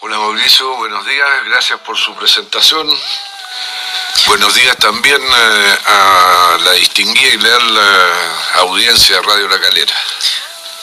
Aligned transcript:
Hola 0.00 0.18
Mauricio, 0.18 0.68
buenos 0.76 1.06
días, 1.06 1.28
gracias 1.46 1.80
por 1.80 1.96
su 1.96 2.14
presentación. 2.14 2.86
Buenos 4.26 4.54
días 4.54 4.76
también 4.76 5.20
eh, 5.22 5.78
a 5.86 6.58
la 6.62 6.72
distinguida 6.72 7.28
y 7.28 7.36
leal 7.38 7.78
eh, 7.80 8.30
audiencia 8.56 9.16
de 9.16 9.22
Radio 9.22 9.48
La 9.48 9.60
Calera. 9.60 9.94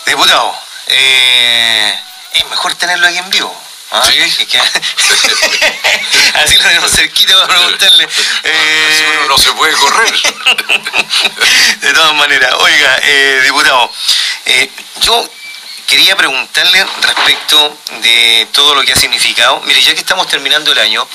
Diputado, 0.06 0.56
eh, 0.88 2.00
es 2.34 2.50
mejor 2.50 2.74
tenerlo 2.76 3.08
aquí 3.08 3.18
en 3.20 3.30
vivo. 3.30 3.64
¿ah? 3.92 4.02
Sí. 4.04 4.46
Que- 4.48 4.60
Así 6.40 6.56
lo 6.58 6.64
tenemos 6.64 6.92
cerquita 6.92 7.34
para 7.48 7.60
preguntarle. 7.60 8.06
Eh, 8.44 8.90
Así 8.94 9.04
uno 9.18 9.28
no 9.30 9.38
se 9.38 9.52
puede 9.54 9.74
correr. 9.74 10.12
De 11.82 11.94
todas 11.94 12.16
maneras, 12.16 12.54
oiga, 12.60 13.00
diputado, 13.44 13.92
yo 15.02 15.30
quería 15.88 16.16
preguntarle 16.16 16.86
respecto 17.02 17.78
de 18.02 18.48
todo 18.52 18.76
lo 18.76 18.84
que 18.84 18.94
ha 18.94 18.96
significado. 18.96 19.62
Mire, 19.62 19.82
ya 19.82 19.94
que 19.94 20.00
estamos 20.00 20.28
terminando 20.28 20.72
el 20.72 20.80
año, 20.80 21.08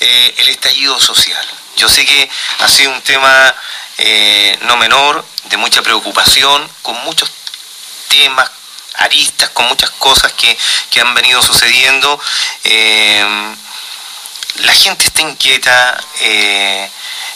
eh, 0.00 0.34
el 0.38 0.48
estallido 0.48 0.98
social. 1.00 1.46
Yo 1.76 1.88
sé 1.88 2.04
que 2.04 2.30
ha 2.60 2.68
sido 2.68 2.92
un 2.92 3.02
tema 3.02 3.54
eh, 3.98 4.58
no 4.62 4.76
menor, 4.76 5.24
de 5.44 5.56
mucha 5.56 5.82
preocupación, 5.82 6.68
con 6.82 6.96
muchos 7.04 7.30
temas, 8.08 8.50
aristas, 8.94 9.50
con 9.50 9.66
muchas 9.66 9.90
cosas 9.90 10.32
que, 10.32 10.56
que 10.90 11.00
han 11.00 11.14
venido 11.14 11.42
sucediendo. 11.42 12.20
Eh, 12.64 13.54
la 14.56 14.72
gente 14.72 15.04
está 15.04 15.20
inquieta, 15.20 16.02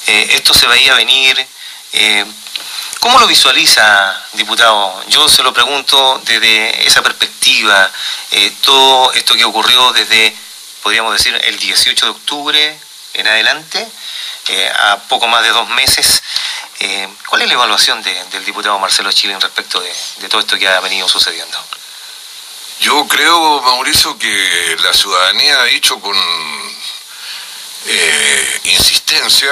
esto 0.07 0.55
se 0.55 0.67
veía 0.67 0.95
venir. 0.95 1.47
¿Cómo 3.01 3.19
lo 3.19 3.27
visualiza, 3.27 4.23
diputado? 4.35 5.03
Yo 5.09 5.27
se 5.27 5.43
lo 5.43 5.55
pregunto 5.55 6.21
desde 6.25 6.87
esa 6.87 7.03
perspectiva, 7.03 7.91
eh, 8.31 8.53
todo 8.61 9.13
esto 9.15 9.35
que 9.35 9.45
ocurrió 9.45 9.91
desde, 9.93 10.37
podríamos 10.83 11.15
decir, 11.15 11.35
el 11.45 11.59
18 11.59 12.05
de 12.05 12.11
octubre 12.13 12.81
en 13.15 13.27
adelante, 13.27 13.89
eh, 14.49 14.73
a 14.79 14.99
poco 15.09 15.27
más 15.29 15.43
de 15.43 15.49
dos 15.49 15.69
meses. 15.71 16.23
eh, 16.83 17.09
¿Cuál 17.29 17.43
es 17.43 17.49
la 17.49 17.55
evaluación 17.55 18.03
de- 18.03 18.25
del 18.33 18.43
diputado 18.45 18.79
Marcelo 18.79 19.13
Chile 19.13 19.37
respecto 19.39 19.81
de, 19.81 20.29
todo 20.31 20.41
esto 20.41 20.59
que 20.59 20.67
ha 20.67 20.81
venido 20.81 21.07
sucediendo? 21.09 21.59
Yo 22.81 23.07
creo, 23.07 23.61
Mauricio, 23.61 24.17
que 24.19 24.77
la 24.83 24.93
ciudadanía 24.95 25.61
ha 25.61 25.65
dicho 25.65 26.01
con 26.01 26.17
insistencia 28.65 29.51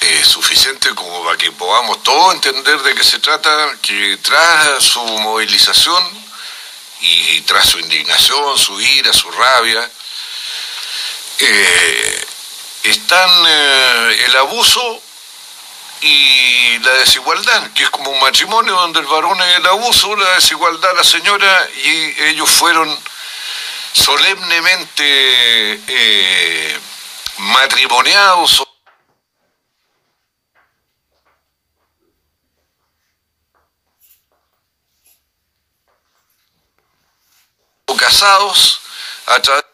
eh, 0.00 0.24
suficiente 0.24 0.94
como 0.94 1.24
para 1.24 1.36
que 1.36 1.50
podamos 1.52 2.02
todos 2.02 2.34
entender 2.34 2.80
de 2.82 2.94
qué 2.94 3.04
se 3.04 3.18
trata, 3.18 3.76
que 3.82 4.18
tras 4.18 4.82
su 4.82 5.02
movilización 5.02 6.26
y 7.00 7.40
tras 7.42 7.66
su 7.66 7.78
indignación, 7.78 8.58
su 8.58 8.80
ira, 8.80 9.12
su 9.12 9.30
rabia, 9.30 9.90
eh, 11.38 12.26
están 12.84 13.30
eh, 13.46 14.24
el 14.26 14.36
abuso 14.36 15.02
y 16.00 16.78
la 16.80 16.92
desigualdad, 16.94 17.70
que 17.72 17.84
es 17.84 17.90
como 17.90 18.10
un 18.10 18.20
matrimonio 18.20 18.74
donde 18.74 19.00
el 19.00 19.06
varón 19.06 19.40
es 19.40 19.56
el 19.56 19.66
abuso, 19.66 20.14
la 20.16 20.34
desigualdad 20.34 20.94
la 20.96 21.04
señora, 21.04 21.68
y 21.84 22.22
ellos 22.24 22.50
fueron 22.50 22.96
solemnemente 23.92 25.80
eh, 25.88 26.78
matrimoniados 27.38 28.60
o 28.60 28.66
casados 38.06 38.80
a 39.26 39.40
través 39.40 39.64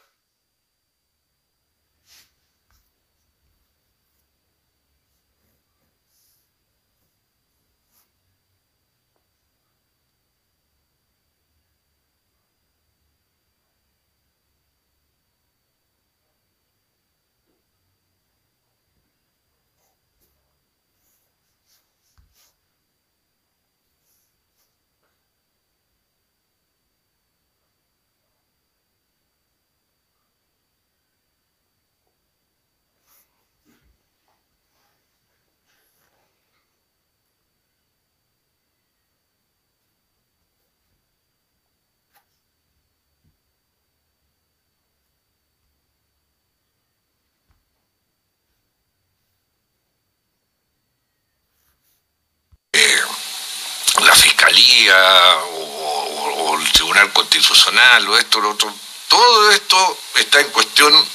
la 54.00 54.14
o, 54.60 55.48
o- 55.48 56.50
o 56.50 56.58
el 56.58 56.72
tribunal 56.72 57.12
constitucional 57.12 58.08
o 58.08 58.18
esto, 58.18 58.40
lo 58.40 58.50
otro, 58.50 58.72
todo 59.08 59.50
esto 59.50 59.98
está 60.16 60.40
en 60.40 60.48
cuestión 60.50 61.08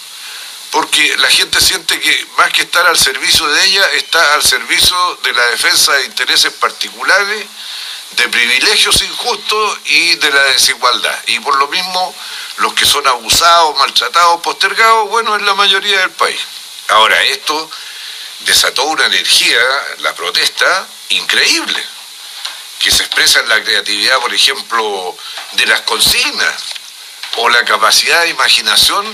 porque 0.72 1.16
la 1.18 1.30
gente 1.30 1.62
siente 1.62 2.00
que 2.00 2.28
más 2.38 2.52
que 2.52 2.64
estar 2.64 2.86
al 2.88 2.97
servicio 2.97 3.47
de 3.47 3.66
ella, 3.66 3.88
está 3.94 4.34
al 4.36 4.44
servicio 4.44 5.20
de 5.24 5.34
la 5.34 5.46
defensa 5.47 5.94
de 5.94 6.06
intereses 6.06 6.52
particulares, 6.53 7.46
de 8.12 8.30
privilegios 8.30 9.02
injustos 9.02 9.80
y 9.86 10.16
de 10.16 10.30
la 10.31 10.44
desigualdad. 10.46 11.18
Y 11.28 11.40
por 11.40 11.56
lo 11.58 11.68
mismo, 11.68 12.14
los 12.58 12.74
que 12.74 12.86
son 12.86 13.08
abusados, 13.08 13.78
maltratados, 13.78 14.42
postergados, 14.42 15.09
bueno, 15.09 15.36
es 15.36 15.42
la 15.44 15.53
mayoría 15.56 16.00
del 16.00 16.12
país. 16.12 16.40
Ahora, 16.90 17.22
esto 17.24 17.70
desató 18.42 18.84
una 18.84 19.06
energía, 19.06 19.59
la 20.00 20.14
protesta, 20.16 20.88
increíble 21.09 21.84
que 22.80 22.92
se 22.92 23.04
expresa 23.04 23.40
en 23.40 23.50
la 23.50 23.64
creatividad, 23.64 24.20
por 24.20 24.34
ejemplo, 24.34 25.18
de 25.54 25.66
las 25.66 25.82
consignas 25.82 26.56
o 27.38 27.50
la 27.50 27.64
capacidad 27.66 28.22
de 28.22 28.30
imaginación 28.30 29.06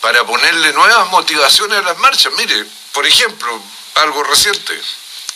para 0.00 0.24
ponerle 0.24 0.72
nuevas 0.72 1.08
motivaciones 1.08 1.78
a 1.78 1.82
las 1.82 1.98
marchas. 1.98 2.32
Mire, 2.36 2.64
por 2.92 3.06
ejemplo, 3.06 3.60
algo 3.94 4.22
reciente, 4.24 4.80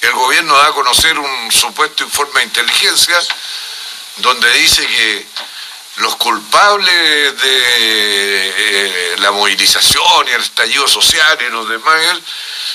el 0.02 0.12
gobierno 0.12 0.56
da 0.56 0.68
a 0.68 0.72
conocer 0.72 1.18
un 1.18 1.52
supuesto 1.52 2.04
informe 2.04 2.40
de 2.40 2.46
inteligencia 2.46 3.18
donde 4.18 4.52
dice 4.52 4.86
que 4.86 5.26
los 5.96 6.16
culpables 6.16 7.40
de 7.40 8.52
eh, 8.56 9.16
la 9.18 9.32
movilización 9.32 10.28
y 10.28 10.30
el 10.32 10.42
estallido 10.42 10.86
social 10.86 11.38
y 11.40 11.50
los 11.50 11.68
demás 11.68 12.18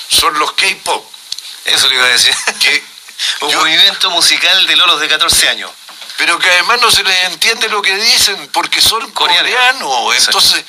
son 0.08 0.38
los 0.38 0.52
K-pop. 0.52 1.04
Eso 1.64 1.88
le 1.88 1.94
iba 1.94 2.04
a 2.04 2.08
decir. 2.08 2.34
Que 2.60 2.93
movimiento 3.40 4.10
musical 4.10 4.66
de 4.66 4.76
lolos 4.76 5.00
de 5.00 5.08
14 5.08 5.48
años. 5.48 5.70
pero 6.16 6.38
que 6.38 6.48
además 6.50 6.80
no 6.80 6.90
se 6.90 7.02
les 7.02 7.24
entiende 7.24 7.68
lo 7.68 7.82
que 7.82 7.94
dicen 7.96 8.48
porque 8.52 8.80
son 8.80 9.10
Coreanos. 9.12 9.50
coreanos. 9.52 10.26
Entonces, 10.26 10.64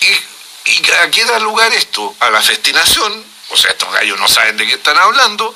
¿y, 0.00 0.70
y 0.72 0.90
a 1.02 1.10
qué 1.10 1.24
da 1.24 1.38
lugar 1.38 1.72
esto? 1.72 2.14
A 2.20 2.28
la 2.30 2.42
festinación, 2.42 3.24
o 3.50 3.56
sea, 3.56 3.70
estos 3.70 3.90
gallos 3.92 4.18
no 4.20 4.28
saben 4.28 4.56
de 4.58 4.66
qué 4.66 4.74
están 4.74 4.98
hablando, 4.98 5.54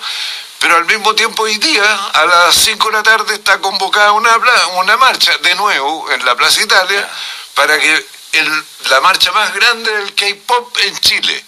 pero 0.59 0.77
al 0.77 0.87
mismo 0.87 1.15
tiempo 1.15 1.43
hoy 1.43 1.59
día, 1.59 1.85
a 2.15 2.25
las 2.25 2.55
5 2.55 2.87
de 2.89 2.93
la 2.95 3.03
tarde, 3.03 3.35
está 3.35 3.59
convocada 3.61 4.13
una, 4.13 4.35
una 4.77 4.97
marcha, 4.97 5.37
de 5.39 5.55
nuevo, 5.57 6.11
en 6.11 6.25
la 6.25 6.35
Plaza 6.35 6.63
Italia, 6.63 7.07
para 7.55 7.79
que 7.79 8.07
el- 8.33 8.65
la 8.89 9.01
marcha 9.03 9.31
más 9.33 9.53
grande 9.55 9.93
del 9.93 10.15
K-pop 10.15 10.77
en 10.79 10.99
Chile. 11.01 11.45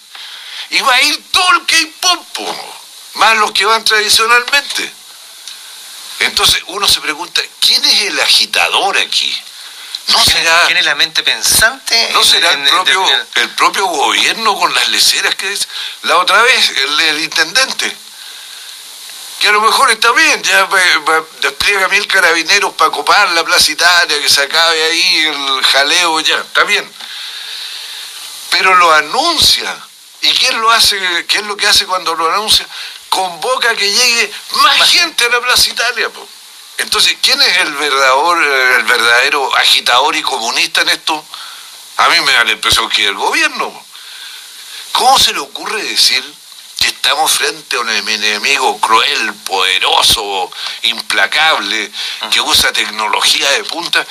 Y 0.70 0.80
va 0.80 0.94
a 0.94 1.02
ir 1.02 1.22
todo 1.32 1.48
el 1.54 1.64
K-pop, 1.66 2.26
po, 2.34 2.76
más 3.16 3.36
los 3.38 3.52
que 3.52 3.64
van 3.64 3.84
tradicionalmente. 3.84 4.92
Entonces 6.20 6.62
uno 6.68 6.88
se 6.88 7.00
pregunta, 7.00 7.42
¿quién 7.60 7.84
es 7.84 8.02
el 8.02 8.20
agitador 8.20 8.96
aquí? 8.98 9.42
¿No 10.08 10.22
¿Quién, 10.22 10.36
será, 10.36 10.62
quién 10.66 10.78
es 10.78 10.84
la 10.84 10.94
mente 10.94 11.22
pensante? 11.22 12.10
no 12.12 12.22
será 12.22 12.52
el 12.52 12.62
propio, 12.68 13.26
el 13.34 13.50
propio 13.50 13.86
gobierno 13.86 14.56
con 14.56 14.72
las 14.72 14.88
leceras 14.88 15.34
que 15.34 15.52
es? 15.52 15.66
La 16.02 16.16
otra 16.18 16.40
vez, 16.42 16.70
el, 16.70 17.00
el 17.00 17.20
intendente, 17.22 17.96
que 19.40 19.48
a 19.48 19.52
lo 19.52 19.60
mejor 19.60 19.90
está 19.90 20.12
bien, 20.12 20.42
ya 20.44 20.64
va- 20.66 20.98
va- 21.08 21.24
despliega 21.40 21.88
mil 21.88 22.06
carabineros 22.06 22.72
para 22.74 22.90
copar 22.92 23.28
la 23.30 23.44
plaza 23.44 23.72
Italia, 23.72 24.20
que 24.22 24.28
se 24.28 24.42
acabe 24.42 24.82
ahí 24.84 25.16
el 25.26 25.64
jaleo, 25.64 26.20
ya, 26.20 26.36
está 26.38 26.62
bien. 26.64 26.90
Pero 28.50 28.74
lo 28.76 28.92
anuncia. 28.92 29.76
¿Y 30.22 30.30
quién 30.32 30.58
lo 30.60 30.70
hace? 30.70 30.98
¿Qué 31.26 31.38
es 31.38 31.44
lo 31.44 31.56
que 31.56 31.66
hace 31.66 31.84
cuando 31.84 32.14
lo 32.14 32.32
anuncia? 32.32 32.66
Convoca 33.16 33.74
que 33.74 33.90
llegue 33.90 34.30
más 34.56 34.90
gente 34.90 35.24
a 35.24 35.30
la 35.30 35.40
Plaza 35.40 35.70
Italia. 35.70 36.10
po. 36.10 36.28
Entonces, 36.76 37.16
¿quién 37.22 37.40
es 37.40 37.56
el 37.56 37.72
verdadero, 37.72 38.76
el 38.76 38.84
verdadero 38.84 39.56
agitador 39.56 40.14
y 40.16 40.20
comunista 40.20 40.82
en 40.82 40.90
esto? 40.90 41.24
A 41.96 42.10
mí 42.10 42.20
me 42.20 42.32
da 42.32 42.44
la 42.44 42.52
impresión 42.52 42.90
que 42.90 43.06
el 43.06 43.14
gobierno. 43.14 43.72
¿Cómo 44.92 45.18
se 45.18 45.32
le 45.32 45.38
ocurre 45.38 45.82
decir 45.82 46.22
que 46.78 46.88
estamos 46.88 47.32
frente 47.32 47.76
a 47.76 47.80
un 47.80 47.88
enemigo 47.88 48.78
cruel, 48.80 49.32
poderoso, 49.46 50.50
implacable, 50.82 51.90
que 52.30 52.40
usa 52.42 52.70
tecnología 52.70 53.48
de 53.52 53.64
punta? 53.64 54.06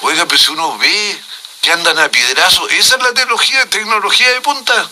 Oiga, 0.00 0.26
pero 0.26 0.42
si 0.42 0.50
uno 0.50 0.76
ve 0.78 1.22
que 1.60 1.70
andan 1.70 1.96
a 2.00 2.08
piedrazo, 2.08 2.68
esa 2.70 2.96
es 2.96 3.02
la 3.02 3.14
tecnología, 3.14 3.70
tecnología 3.70 4.30
de 4.30 4.40
punta. 4.40 4.90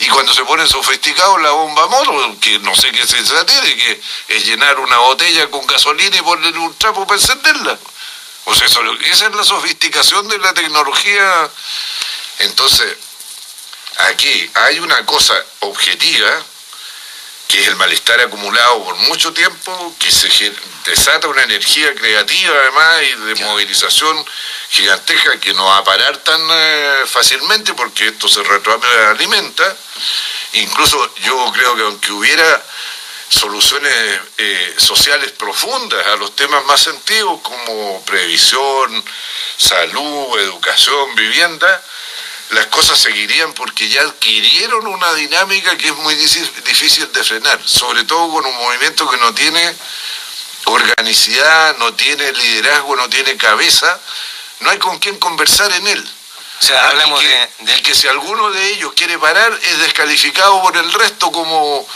Y 0.00 0.08
cuando 0.08 0.32
se 0.32 0.44
pone 0.44 0.66
sofisticado 0.66 1.36
la 1.38 1.50
bomba 1.50 1.86
moto, 1.88 2.36
que 2.40 2.58
no 2.60 2.74
sé 2.74 2.90
qué 2.90 3.06
se 3.06 3.22
de 3.22 3.76
que 3.76 4.02
es 4.28 4.46
llenar 4.46 4.80
una 4.80 4.96
botella 4.98 5.50
con 5.50 5.66
gasolina 5.66 6.16
y 6.16 6.22
ponerle 6.22 6.58
un 6.58 6.74
trapo 6.76 7.06
para 7.06 7.20
encenderla. 7.20 7.78
O 8.46 8.54
sea, 8.54 8.66
esa 8.66 9.26
es 9.26 9.34
la 9.34 9.44
sofisticación 9.44 10.26
de 10.28 10.38
la 10.38 10.54
tecnología. 10.54 11.50
Entonces, 12.38 12.96
aquí 13.98 14.50
hay 14.54 14.80
una 14.80 15.04
cosa 15.04 15.34
objetiva, 15.60 16.44
que 17.50 17.60
es 17.60 17.66
el 17.66 17.76
malestar 17.76 18.20
acumulado 18.20 18.84
por 18.84 18.94
mucho 19.08 19.32
tiempo, 19.32 19.96
que 19.98 20.10
se 20.10 20.28
desata 20.84 21.26
una 21.26 21.42
energía 21.42 21.92
creativa 21.96 22.54
además 22.54 23.02
y 23.02 23.26
de 23.26 23.34
movilización 23.44 24.24
gigantesca 24.70 25.40
que 25.40 25.52
no 25.54 25.64
va 25.64 25.78
a 25.78 25.84
parar 25.84 26.16
tan 26.18 26.40
eh, 26.48 27.02
fácilmente 27.06 27.74
porque 27.74 28.06
esto 28.06 28.28
se 28.28 28.44
retroalimenta. 28.44 29.76
Incluso 30.52 31.12
yo 31.16 31.52
creo 31.52 31.74
que 31.74 31.82
aunque 31.82 32.12
hubiera 32.12 32.64
soluciones 33.28 34.20
eh, 34.38 34.74
sociales 34.78 35.32
profundas 35.32 36.06
a 36.06 36.16
los 36.16 36.36
temas 36.36 36.64
más 36.66 36.86
antiguos 36.86 37.40
como 37.42 38.04
previsión, 38.04 39.04
salud, 39.56 40.38
educación, 40.38 41.16
vivienda, 41.16 41.82
las 42.50 42.66
cosas 42.66 42.98
seguirían 42.98 43.52
porque 43.52 43.88
ya 43.88 44.02
adquirieron 44.02 44.86
una 44.86 45.12
dinámica 45.14 45.76
que 45.76 45.88
es 45.88 45.96
muy 45.96 46.14
difícil 46.14 47.12
de 47.12 47.24
frenar, 47.24 47.60
sobre 47.64 48.04
todo 48.04 48.30
con 48.30 48.44
un 48.44 48.56
movimiento 48.56 49.08
que 49.08 49.16
no 49.18 49.32
tiene 49.34 49.74
organicidad, 50.64 51.76
no 51.78 51.94
tiene 51.94 52.32
liderazgo, 52.32 52.96
no 52.96 53.08
tiene 53.08 53.36
cabeza, 53.36 53.98
no 54.60 54.70
hay 54.70 54.78
con 54.78 54.98
quién 54.98 55.18
conversar 55.18 55.70
en 55.72 55.86
él. 55.86 56.10
O 56.60 56.64
sea, 56.64 56.90
hablamos 56.90 57.22
de, 57.22 57.48
de, 57.60 57.82
que 57.82 57.94
si 57.94 58.06
alguno 58.06 58.50
de 58.50 58.68
ellos 58.72 58.92
quiere 58.94 59.18
parar 59.18 59.58
es 59.62 59.78
descalificado 59.78 60.60
por 60.60 60.76
el 60.76 60.92
resto 60.92 61.32
como 61.32 61.86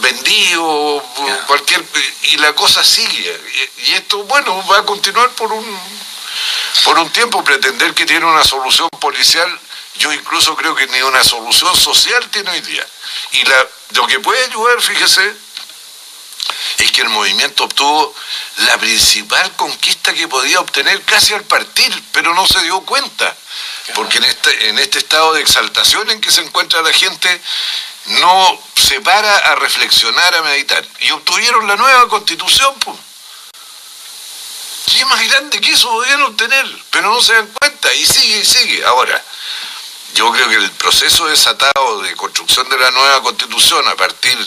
vendido, 0.00 1.02
cualquier 1.46 1.84
y 2.22 2.36
la 2.38 2.52
cosa 2.54 2.82
sigue. 2.84 3.40
Y, 3.86 3.92
esto, 3.92 4.24
bueno, 4.24 4.66
va 4.66 4.78
a 4.78 4.84
continuar 4.84 5.30
por 5.30 5.52
un 5.52 6.04
por 6.82 6.98
un 6.98 7.08
tiempo 7.10 7.42
pretender 7.44 7.94
que 7.94 8.04
tiene 8.04 8.26
una 8.26 8.44
solución 8.44 8.88
policial, 9.00 9.48
yo 9.98 10.12
incluso 10.12 10.56
creo 10.56 10.74
que 10.74 10.86
ni 10.88 11.00
una 11.02 11.22
solución 11.22 11.74
social 11.76 12.28
tiene 12.30 12.50
hoy 12.50 12.60
día. 12.60 12.86
Y 13.32 13.44
la, 13.44 13.66
lo 13.90 14.06
que 14.06 14.20
puede 14.20 14.44
ayudar, 14.44 14.80
fíjese, 14.80 15.34
es 16.78 16.92
que 16.92 17.02
el 17.02 17.08
movimiento 17.08 17.64
obtuvo 17.64 18.14
la 18.58 18.76
principal 18.78 19.50
conquista 19.56 20.12
que 20.12 20.28
podía 20.28 20.60
obtener 20.60 21.00
casi 21.02 21.32
al 21.34 21.44
partir, 21.44 22.02
pero 22.12 22.34
no 22.34 22.46
se 22.46 22.62
dio 22.62 22.80
cuenta, 22.82 23.34
porque 23.94 24.18
en 24.18 24.24
este, 24.24 24.68
en 24.68 24.78
este 24.78 24.98
estado 24.98 25.34
de 25.34 25.40
exaltación 25.40 26.10
en 26.10 26.20
que 26.20 26.30
se 26.30 26.42
encuentra 26.42 26.82
la 26.82 26.92
gente, 26.92 27.40
no 28.06 28.60
se 28.74 29.00
para 29.00 29.36
a 29.36 29.54
reflexionar, 29.56 30.34
a 30.34 30.42
meditar. 30.42 30.84
Y 31.00 31.10
obtuvieron 31.12 31.66
la 31.66 31.76
nueva 31.76 32.08
constitución, 32.08 32.74
pues. 32.80 32.98
¿Qué 34.86 35.04
más 35.06 35.26
grande 35.28 35.60
que 35.60 35.72
eso 35.72 35.88
podían 35.88 36.22
obtener? 36.22 36.66
Pero 36.90 37.10
no 37.10 37.20
se 37.20 37.32
dan 37.32 37.50
cuenta 37.58 37.92
y 37.94 38.04
sigue 38.04 38.38
y 38.38 38.44
sigue. 38.44 38.84
Ahora, 38.84 39.22
yo 40.14 40.30
creo 40.32 40.48
que 40.48 40.56
el 40.56 40.70
proceso 40.72 41.26
desatado 41.26 42.02
de 42.02 42.14
construcción 42.14 42.68
de 42.68 42.78
la 42.78 42.90
nueva 42.92 43.22
constitución 43.22 43.86
a 43.88 43.96
partir 43.96 44.38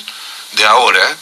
de 0.53 0.65
ahora 0.65 1.17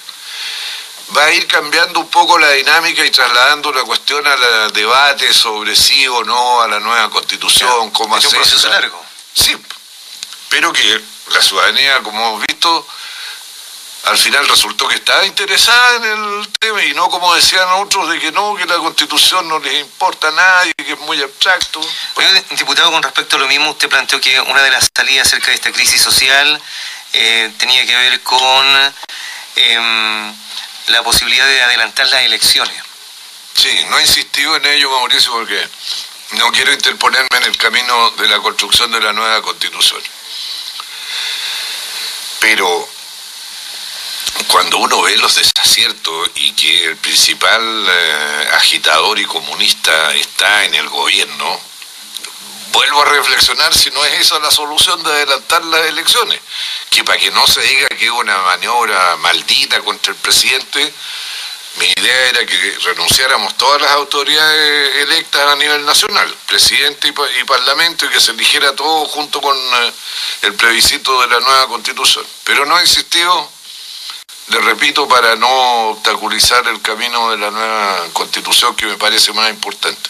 va 1.15 1.25
a 1.25 1.31
ir 1.31 1.47
cambiando 1.47 1.99
un 1.99 2.09
poco 2.09 2.37
la 2.37 2.51
dinámica 2.51 3.03
y 3.03 3.11
trasladando 3.11 3.71
la 3.73 3.83
cuestión 3.83 4.25
al 4.25 4.71
debate 4.71 5.33
sobre 5.33 5.75
sí 5.75 6.07
o 6.07 6.23
no 6.23 6.61
a 6.61 6.67
la 6.67 6.79
nueva 6.79 7.09
constitución, 7.09 7.91
cómo 7.91 8.15
hacer. 8.15 8.27
¿Es 8.27 8.33
un 8.33 8.39
proceso 8.39 8.69
largo? 8.69 9.03
Sí, 9.33 9.55
pero 10.49 10.71
que 10.71 11.01
la 11.31 11.41
ciudadanía, 11.41 12.01
como 12.03 12.27
hemos 12.27 12.45
visto, 12.47 12.87
al 14.05 14.17
final 14.17 14.47
resultó 14.47 14.87
que 14.87 14.95
estaba 14.95 15.25
interesada 15.25 15.95
en 15.95 16.03
el 16.03 16.47
tema 16.59 16.83
y 16.83 16.93
no 16.93 17.09
como 17.09 17.33
decían 17.33 17.67
otros 17.79 18.09
de 18.09 18.19
que 18.19 18.31
no, 18.31 18.55
que 18.55 18.65
la 18.65 18.77
constitución 18.77 19.47
no 19.47 19.59
les 19.59 19.79
importa 19.79 20.27
a 20.27 20.31
nadie, 20.31 20.73
que 20.75 20.93
es 20.93 20.99
muy 20.99 21.21
abstracto. 21.21 21.81
diputado, 22.51 22.91
con 22.91 23.01
respecto 23.01 23.35
a 23.35 23.39
lo 23.39 23.47
mismo, 23.47 23.71
usted 23.71 23.89
planteó 23.89 24.21
que 24.21 24.39
una 24.41 24.61
de 24.61 24.69
las 24.69 24.89
salidas 24.95 25.27
acerca 25.27 25.47
de 25.47 25.55
esta 25.55 25.71
crisis 25.71 26.01
social 26.01 26.61
eh, 27.13 27.51
tenía 27.57 27.85
que 27.85 27.95
ver 27.95 28.21
con 28.21 28.93
em, 29.55 30.35
la 30.87 31.01
posibilidad 31.03 31.47
de 31.47 31.63
adelantar 31.63 32.07
las 32.07 32.21
elecciones. 32.21 32.75
Sí, 33.55 33.85
no 33.89 33.97
he 33.97 34.01
insistido 34.01 34.55
en 34.57 34.65
ello, 34.67 34.91
Mauricio, 34.91 35.31
porque 35.31 35.67
no 36.33 36.51
quiero 36.51 36.73
interponerme 36.73 37.37
en 37.37 37.43
el 37.43 37.57
camino 37.57 38.11
de 38.11 38.27
la 38.27 38.39
construcción 38.39 38.91
de 38.91 38.99
la 38.99 39.13
nueva 39.13 39.41
constitución. 39.41 40.01
Pero 42.39 42.94
cuando 44.47 44.77
uno 44.77 45.01
ve 45.01 45.17
los 45.17 45.35
desaciertos 45.35 46.29
y 46.35 46.51
que 46.53 46.85
el 46.85 46.97
principal 46.97 47.61
eh, 47.61 48.49
agitador 48.53 49.19
y 49.19 49.25
comunista 49.25 50.13
está 50.13 50.65
en 50.65 50.75
el 50.75 50.87
gobierno, 50.89 51.59
vuelvo 52.71 53.01
a 53.01 53.05
reflexionar 53.05 53.73
si 53.73 53.89
no 53.91 54.03
es 54.05 54.21
esa 54.21 54.39
la 54.39 54.51
solución 54.51 55.01
de 55.03 55.11
adelantar 55.11 55.63
las 55.65 55.85
elecciones, 55.85 56.39
que 56.89 57.03
para 57.03 57.19
que 57.19 57.31
no 57.31 57.47
se 57.47 57.61
diga 57.61 57.87
que 57.89 58.05
es 58.05 58.11
una 58.11 58.37
maniobra 58.39 59.15
maldita 59.17 59.79
contra 59.81 60.11
el 60.11 60.17
presidente, 60.17 60.93
mi 61.77 61.87
idea 61.87 62.29
era 62.29 62.45
que 62.45 62.77
renunciáramos 62.83 63.57
todas 63.57 63.81
las 63.81 63.91
autoridades 63.91 64.95
electas 64.97 65.41
a 65.45 65.55
nivel 65.57 65.85
nacional, 65.85 66.33
presidente 66.47 67.09
y, 67.09 67.43
parlamento, 67.43 68.05
y 68.05 68.09
que 68.09 68.19
se 68.21 68.31
eligiera 68.31 68.73
todo 68.75 69.05
junto 69.07 69.41
con 69.41 69.57
eh, 69.57 69.93
el 70.43 70.53
plebiscito 70.53 71.19
de 71.21 71.27
la 71.27 71.39
nueva 71.41 71.67
constitución. 71.67 72.25
Pero 72.45 72.65
no 72.65 72.77
ha 72.77 72.81
existido, 72.81 73.51
le 74.47 74.59
repito, 74.61 75.07
para 75.07 75.35
no 75.35 75.89
obstaculizar 75.89 76.67
el 76.67 76.81
camino 76.81 77.31
de 77.31 77.37
la 77.37 77.51
nueva 77.51 78.07
constitución 78.13 78.75
que 78.75 78.85
me 78.85 78.97
parece 78.97 79.33
más 79.33 79.49
importante. 79.49 80.09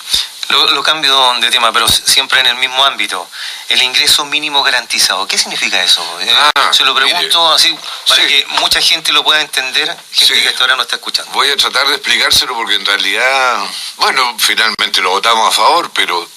Lo, 0.50 0.84
cambio 0.84 1.34
de 1.40 1.50
tema, 1.50 1.72
pero 1.74 1.88
siempre 1.88 2.40
en 2.40 2.46
el 2.46 2.56
mismo 2.58 2.84
ámbito. 2.86 3.28
El 3.68 3.82
ingreso 3.82 4.26
mínimo 4.26 4.62
garantizado, 4.62 5.28
¿qué 5.28 5.38
significa 5.38 5.84
eso? 5.84 6.02
Eh, 6.22 6.32
ah, 6.56 6.70
se 6.72 6.86
lo 6.86 6.94
pregunto 6.94 7.52
así 7.52 7.76
para 8.08 8.28
que 8.28 8.46
mucha 8.60 8.80
gente 8.80 9.12
lo 9.12 9.24
pueda 9.24 9.42
entender, 9.42 9.98
gente 10.12 10.42
que 10.44 10.50
hasta 10.50 10.62
ahora 10.62 10.76
no 10.76 10.84
está 10.84 10.98
escuchando. 10.98 11.32
Voy 11.32 11.50
a 11.50 11.58
tratar 11.58 11.88
de 11.88 11.96
explicárselo 11.96 12.54
porque 12.54 12.76
en 12.76 12.86
realidad, 12.86 13.58
bueno, 13.98 14.36
finalmente 14.38 15.02
lo 15.02 15.12
votamos 15.12 15.48
a 15.48 15.52
favor, 15.52 15.90
pero 15.92 16.30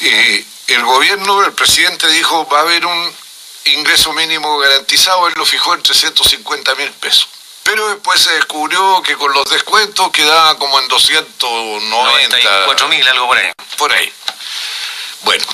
eh, 0.00 0.44
el 0.66 0.82
gobierno, 0.82 1.44
el 1.44 1.52
presidente 1.52 2.08
dijo 2.08 2.48
va 2.48 2.58
a 2.58 2.62
haber 2.62 2.84
un 2.84 3.21
ingreso 3.64 4.12
mínimo 4.12 4.58
garantizado, 4.58 5.28
él 5.28 5.34
lo 5.36 5.46
fijó 5.46 5.74
en 5.74 5.82
350 5.82 6.74
mil 6.74 6.90
pesos. 6.92 7.28
Pero 7.62 7.88
después 7.88 8.20
se 8.20 8.34
descubrió 8.34 9.02
que 9.02 9.16
con 9.16 9.32
los 9.32 9.48
descuentos 9.48 10.10
quedaba 10.10 10.58
como 10.58 10.78
en 10.80 10.88
290. 10.88 12.36
mil, 12.88 13.08
algo 13.08 13.28
por 13.28 13.38
ahí. 13.38 13.52
Por 13.76 13.92
ahí. 13.92 14.12
Bueno, 15.22 15.44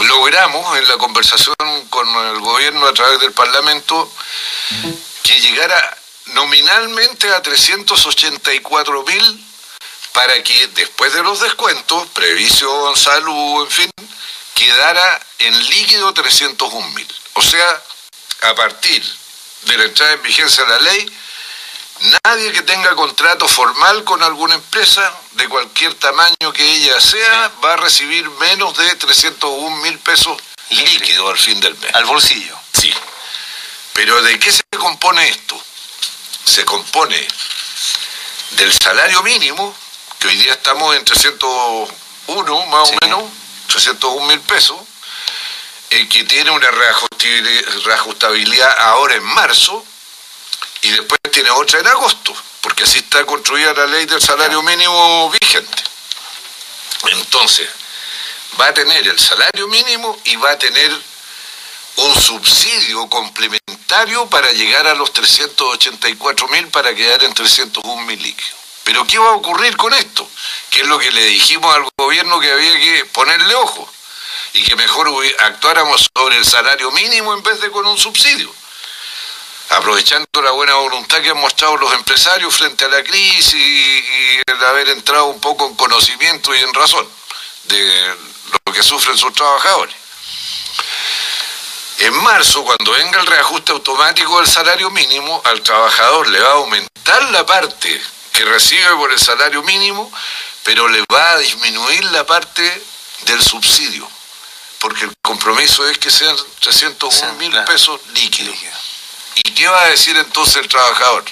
logramos 0.00 0.78
en 0.78 0.88
la 0.88 0.98
conversación 0.98 1.54
con 1.88 2.06
el 2.08 2.40
gobierno 2.40 2.86
a 2.86 2.92
través 2.92 3.20
del 3.20 3.32
Parlamento 3.32 4.10
que 5.22 5.40
llegara 5.40 5.98
nominalmente 6.26 7.32
a 7.32 7.42
384 7.42 9.02
mil 9.04 9.44
para 10.12 10.42
que 10.42 10.66
después 10.68 11.12
de 11.12 11.22
los 11.22 11.40
descuentos, 11.40 12.06
previsión, 12.08 12.96
salud, 12.96 13.62
en 13.62 13.70
fin, 13.70 13.90
quedara 14.54 15.20
en 15.38 15.68
líquido 15.68 16.12
301 16.12 16.88
mil. 16.90 17.08
O 17.38 17.42
sea, 17.42 17.82
a 18.50 18.54
partir 18.56 19.00
de 19.62 19.78
la 19.78 19.84
entrada 19.84 20.12
en 20.14 20.22
vigencia 20.22 20.64
de 20.64 20.70
la 20.70 20.80
ley, 20.80 21.12
Nadie 22.24 22.52
que 22.52 22.62
tenga 22.62 22.94
contrato 22.94 23.48
formal 23.48 24.04
con 24.04 24.22
alguna 24.22 24.54
empresa, 24.54 25.12
de 25.32 25.48
cualquier 25.48 25.94
tamaño 25.94 26.52
que 26.52 26.62
ella 26.62 27.00
sea, 27.00 27.50
va 27.64 27.72
a 27.72 27.76
recibir 27.76 28.28
menos 28.30 28.76
de 28.76 28.94
301 28.94 29.76
mil 29.78 29.98
pesos 29.98 30.40
líquidos 30.70 31.28
al 31.28 31.38
fin 31.38 31.60
del 31.60 31.76
mes. 31.76 31.92
Al 31.96 32.04
bolsillo. 32.04 32.56
Sí. 32.72 32.92
Pero 33.94 34.22
¿de 34.22 34.38
qué 34.38 34.52
se 34.52 34.62
compone 34.78 35.28
esto? 35.28 35.60
Se 36.44 36.64
compone 36.64 37.26
del 38.50 38.72
salario 38.72 39.20
mínimo, 39.24 39.74
que 40.20 40.28
hoy 40.28 40.36
día 40.36 40.52
estamos 40.52 40.94
en 40.94 41.04
301 41.04 42.66
más 42.66 42.90
o 42.90 42.94
menos, 43.02 43.24
301 43.66 44.26
mil 44.26 44.40
pesos, 44.42 44.78
el 45.90 46.08
que 46.08 46.24
tiene 46.24 46.50
una 46.50 46.70
reajustabilidad 46.70 48.76
ahora 48.80 49.14
en 49.14 49.24
marzo, 49.24 49.84
y 50.82 50.90
después 50.90 51.18
tiene 51.32 51.50
otra 51.50 51.80
en 51.80 51.88
agosto, 51.88 52.34
porque 52.60 52.84
así 52.84 52.98
está 52.98 53.24
construida 53.24 53.72
la 53.74 53.86
ley 53.86 54.06
del 54.06 54.20
salario 54.20 54.62
mínimo 54.62 55.30
vigente. 55.30 55.82
Entonces, 57.10 57.68
va 58.60 58.66
a 58.66 58.74
tener 58.74 59.06
el 59.06 59.18
salario 59.18 59.68
mínimo 59.68 60.18
y 60.24 60.36
va 60.36 60.50
a 60.50 60.58
tener 60.58 60.92
un 61.96 62.20
subsidio 62.20 63.08
complementario 63.08 64.28
para 64.28 64.52
llegar 64.52 64.86
a 64.86 64.94
los 64.94 65.12
384 65.12 66.48
mil 66.48 66.68
para 66.68 66.94
quedar 66.94 67.24
en 67.24 67.34
301 67.34 68.02
mil 68.02 68.22
líquidos. 68.22 68.52
Pero 68.84 69.06
¿qué 69.06 69.18
va 69.18 69.30
a 69.30 69.34
ocurrir 69.34 69.76
con 69.76 69.92
esto? 69.94 70.28
Que 70.70 70.80
es 70.80 70.86
lo 70.86 70.98
que 70.98 71.10
le 71.10 71.24
dijimos 71.24 71.74
al 71.74 71.88
gobierno 71.96 72.40
que 72.40 72.50
había 72.50 72.78
que 72.78 73.04
ponerle 73.06 73.54
ojo 73.56 73.90
y 74.58 74.62
que 74.62 74.74
mejor 74.74 75.08
actuáramos 75.38 76.08
sobre 76.16 76.36
el 76.36 76.44
salario 76.44 76.90
mínimo 76.90 77.32
en 77.32 77.42
vez 77.44 77.60
de 77.60 77.70
con 77.70 77.86
un 77.86 77.96
subsidio. 77.96 78.52
Aprovechando 79.70 80.42
la 80.42 80.50
buena 80.50 80.74
voluntad 80.74 81.20
que 81.20 81.30
han 81.30 81.38
mostrado 81.38 81.76
los 81.76 81.92
empresarios 81.94 82.56
frente 82.56 82.84
a 82.84 82.88
la 82.88 83.04
crisis 83.04 83.54
y, 83.54 84.42
el 84.44 84.64
haber 84.64 84.88
entrado 84.88 85.26
un 85.26 85.40
poco 85.40 85.66
en 85.66 85.76
conocimiento 85.76 86.52
y 86.52 86.58
en 86.58 86.74
razón 86.74 87.08
de 87.64 88.16
lo 88.66 88.72
que 88.72 88.82
sufren 88.82 89.16
sus 89.16 89.32
trabajadores. 89.32 89.94
En 91.98 92.14
marzo, 92.14 92.64
cuando 92.64 92.92
venga 92.92 93.20
el 93.20 93.26
reajuste 93.26 93.70
automático 93.70 94.40
del 94.40 94.48
salario 94.48 94.90
mínimo, 94.90 95.40
al 95.44 95.62
trabajador 95.62 96.28
le 96.28 96.40
va 96.40 96.48
a 96.48 96.54
aumentar 96.54 97.30
la 97.30 97.46
parte 97.46 98.02
que 98.32 98.44
recibe 98.44 98.90
por 98.96 99.12
el 99.12 99.20
salario 99.20 99.62
mínimo, 99.62 100.10
pero 100.64 100.88
le 100.88 101.04
va 101.12 101.30
a 101.30 101.38
disminuir 101.38 102.04
la 102.06 102.26
parte 102.26 102.82
del 103.24 103.40
subsidio 103.40 104.17
porque 104.78 105.04
el 105.04 105.12
compromiso 105.22 105.86
es 105.88 105.98
que 105.98 106.10
sean 106.10 106.36
301 106.60 107.34
mil 107.34 107.52
pesos 107.64 108.00
líquidos. 108.14 108.56
¿Y 109.36 109.50
qué 109.52 109.68
va 109.68 109.82
a 109.82 109.88
decir 109.88 110.16
entonces 110.16 110.56
el 110.56 110.68
trabajador? 110.68 111.24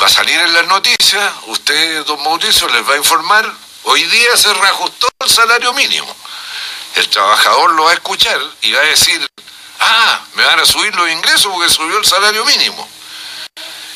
Va 0.00 0.06
a 0.06 0.10
salir 0.10 0.38
en 0.38 0.52
las 0.52 0.66
noticias, 0.66 1.32
usted, 1.46 2.04
don 2.04 2.22
Mauricio, 2.22 2.68
les 2.68 2.88
va 2.88 2.94
a 2.94 2.98
informar, 2.98 3.50
hoy 3.84 4.02
día 4.04 4.36
se 4.36 4.52
reajustó 4.52 5.08
el 5.20 5.30
salario 5.30 5.72
mínimo. 5.72 6.14
El 6.96 7.08
trabajador 7.08 7.72
lo 7.72 7.84
va 7.84 7.90
a 7.90 7.94
escuchar 7.94 8.40
y 8.62 8.72
va 8.72 8.80
a 8.80 8.84
decir, 8.84 9.26
ah, 9.80 10.20
me 10.34 10.44
van 10.44 10.60
a 10.60 10.64
subir 10.64 10.94
los 10.94 11.08
ingresos 11.10 11.52
porque 11.52 11.68
subió 11.70 11.98
el 11.98 12.04
salario 12.04 12.44
mínimo. 12.44 12.88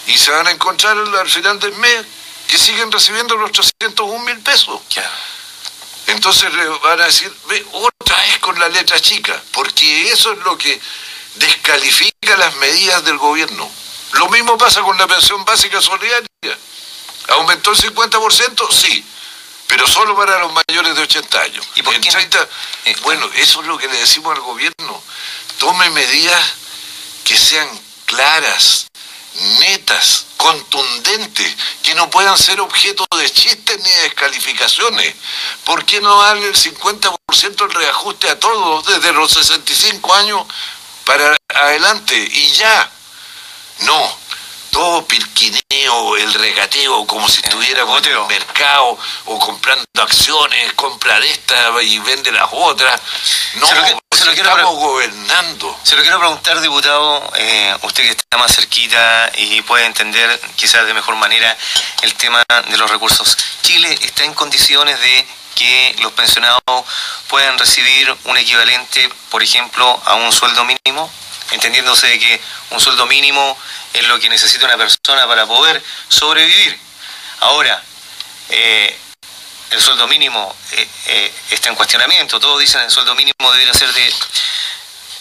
Y 0.06 0.16
se 0.16 0.30
van 0.30 0.46
a 0.46 0.50
encontrar 0.50 0.96
al 0.96 1.30
final 1.30 1.58
del 1.60 1.72
mes 1.74 2.04
que 2.46 2.58
siguen 2.58 2.90
recibiendo 2.90 3.36
los 3.36 3.52
301 3.52 4.18
mil 4.24 4.38
pesos. 4.40 4.80
Entonces 6.08 6.52
le 6.54 6.66
van 6.66 7.00
a 7.00 7.06
decir, 7.06 7.32
ve, 7.48 7.64
otra 7.72 8.16
vez 8.22 8.38
con 8.38 8.58
la 8.58 8.68
letra 8.68 8.98
chica, 8.98 9.40
porque 9.52 10.10
eso 10.10 10.32
es 10.32 10.38
lo 10.38 10.56
que 10.56 10.80
descalifica 11.34 12.36
las 12.36 12.54
medidas 12.56 13.04
del 13.04 13.18
gobierno. 13.18 13.70
Lo 14.12 14.28
mismo 14.30 14.56
pasa 14.56 14.80
con 14.82 14.96
la 14.96 15.06
pensión 15.06 15.44
básica 15.44 15.80
solidaria. 15.80 16.26
¿Aumentó 17.28 17.72
el 17.72 17.76
50%? 17.76 18.70
Sí, 18.72 19.04
pero 19.66 19.86
solo 19.86 20.16
para 20.16 20.38
los 20.38 20.52
mayores 20.52 20.96
de 20.96 21.02
80 21.02 21.40
años. 21.40 21.68
¿Y 21.76 21.82
por 21.82 21.98
qué? 22.00 22.08
Eh, 22.86 22.96
bueno, 23.02 23.28
eso 23.36 23.60
es 23.60 23.66
lo 23.66 23.76
que 23.76 23.86
le 23.86 23.98
decimos 23.98 24.34
al 24.34 24.40
gobierno. 24.42 25.02
Tome 25.58 25.90
medidas 25.90 26.42
que 27.24 27.36
sean 27.36 27.68
claras, 28.06 28.87
netas, 29.60 30.26
contundentes, 30.36 31.56
que 31.82 31.94
no 31.94 32.10
puedan 32.10 32.36
ser 32.36 32.60
objeto 32.60 33.06
de 33.16 33.30
chistes 33.30 33.78
ni 33.78 33.90
de 33.90 34.02
descalificaciones. 34.02 35.14
¿Por 35.64 35.84
qué 35.84 36.00
no 36.00 36.22
darle 36.22 36.48
el 36.48 36.56
50% 36.56 37.64
el 37.64 37.74
reajuste 37.74 38.30
a 38.30 38.38
todos 38.38 38.86
desde 38.86 39.12
los 39.12 39.30
65 39.32 40.14
años 40.14 40.46
para 41.04 41.36
adelante 41.54 42.16
y 42.16 42.52
ya? 42.52 42.90
No, 43.80 44.18
todo 44.70 45.06
pirquineo, 45.06 46.16
el 46.16 46.34
regateo, 46.34 47.06
como 47.06 47.28
si 47.28 47.40
estuviéramos 47.42 48.04
en 48.06 48.12
el 48.12 48.26
mercado 48.26 48.98
o 49.26 49.38
comprando 49.38 49.84
acciones, 50.00 50.72
compra 50.74 51.18
de 51.20 51.30
esta 51.30 51.82
y 51.82 51.98
vende 51.98 52.32
las 52.32 52.48
otras. 52.52 53.00
No, 53.54 53.72
lo, 53.72 54.07
estamos 54.32 54.76
gobernando. 54.76 55.78
Se 55.82 55.96
lo 55.96 56.02
quiero 56.02 56.18
preguntar, 56.18 56.60
diputado, 56.60 57.30
eh, 57.36 57.76
usted 57.82 58.04
que 58.04 58.10
está 58.10 58.36
más 58.36 58.54
cerquita 58.54 59.30
y 59.36 59.62
puede 59.62 59.86
entender 59.86 60.40
quizás 60.56 60.86
de 60.86 60.94
mejor 60.94 61.16
manera 61.16 61.56
el 62.02 62.14
tema 62.14 62.42
de 62.68 62.76
los 62.76 62.90
recursos. 62.90 63.36
Chile 63.62 63.96
está 64.02 64.24
en 64.24 64.34
condiciones 64.34 65.00
de 65.00 65.26
que 65.54 65.96
los 66.00 66.12
pensionados 66.12 66.62
puedan 67.28 67.58
recibir 67.58 68.14
un 68.24 68.36
equivalente, 68.36 69.08
por 69.30 69.42
ejemplo, 69.42 70.00
a 70.04 70.14
un 70.14 70.32
sueldo 70.32 70.64
mínimo, 70.64 71.10
entendiéndose 71.50 72.06
de 72.06 72.18
que 72.18 72.40
un 72.70 72.80
sueldo 72.80 73.06
mínimo 73.06 73.56
es 73.92 74.06
lo 74.06 74.18
que 74.20 74.28
necesita 74.28 74.66
una 74.66 74.76
persona 74.76 75.26
para 75.26 75.46
poder 75.46 75.82
sobrevivir. 76.08 76.78
Ahora, 77.40 77.82
eh, 78.50 78.96
el 79.70 79.80
sueldo 79.80 80.08
mínimo 80.08 80.54
eh, 80.72 80.88
eh, 81.06 81.32
está 81.50 81.68
en 81.68 81.74
cuestionamiento, 81.74 82.40
todos 82.40 82.60
dicen 82.60 82.80
que 82.80 82.86
el 82.86 82.92
sueldo 82.92 83.14
mínimo 83.14 83.52
debería 83.52 83.74
ser 83.74 83.92
de... 83.92 84.14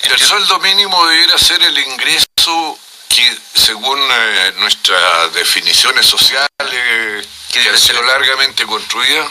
El 0.03 0.19
sueldo 0.19 0.59
mínimo 0.59 1.05
debería 1.07 1.37
ser 1.37 1.61
el 1.63 1.77
ingreso 1.77 2.79
que, 3.09 3.37
según 3.55 3.99
nuestras 4.57 5.33
definiciones 5.33 6.05
sociales, 6.05 7.27
que 7.51 7.69
han 7.69 7.77
sido 7.77 8.01
largamente 8.03 8.65
construidas, 8.65 9.27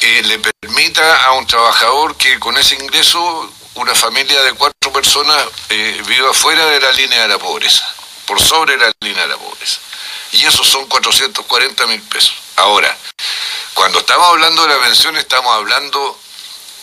le 0.00 0.38
permita 0.38 1.24
a 1.24 1.32
un 1.32 1.46
trabajador 1.46 2.16
que 2.16 2.38
con 2.38 2.58
ese 2.58 2.74
ingreso 2.74 3.50
una 3.74 3.94
familia 3.94 4.42
de 4.42 4.52
cuatro 4.54 4.92
personas 4.92 5.46
viva 6.06 6.34
fuera 6.34 6.66
de 6.66 6.80
la 6.80 6.92
línea 6.92 7.22
de 7.22 7.28
la 7.28 7.38
pobreza 7.38 7.88
por 8.28 8.40
sobre 8.40 8.76
la 8.76 8.92
línea 9.00 9.22
de 9.22 9.28
la 9.28 9.38
pobreza. 9.38 9.80
Y 10.32 10.44
esos 10.44 10.66
son 10.66 10.86
440 10.86 11.86
mil 11.86 12.02
pesos. 12.02 12.34
Ahora, 12.56 12.96
cuando 13.74 14.00
estamos 14.00 14.26
hablando 14.28 14.62
de 14.62 14.68
la 14.74 14.80
pensión, 14.80 15.16
estamos 15.16 15.54
hablando 15.54 16.18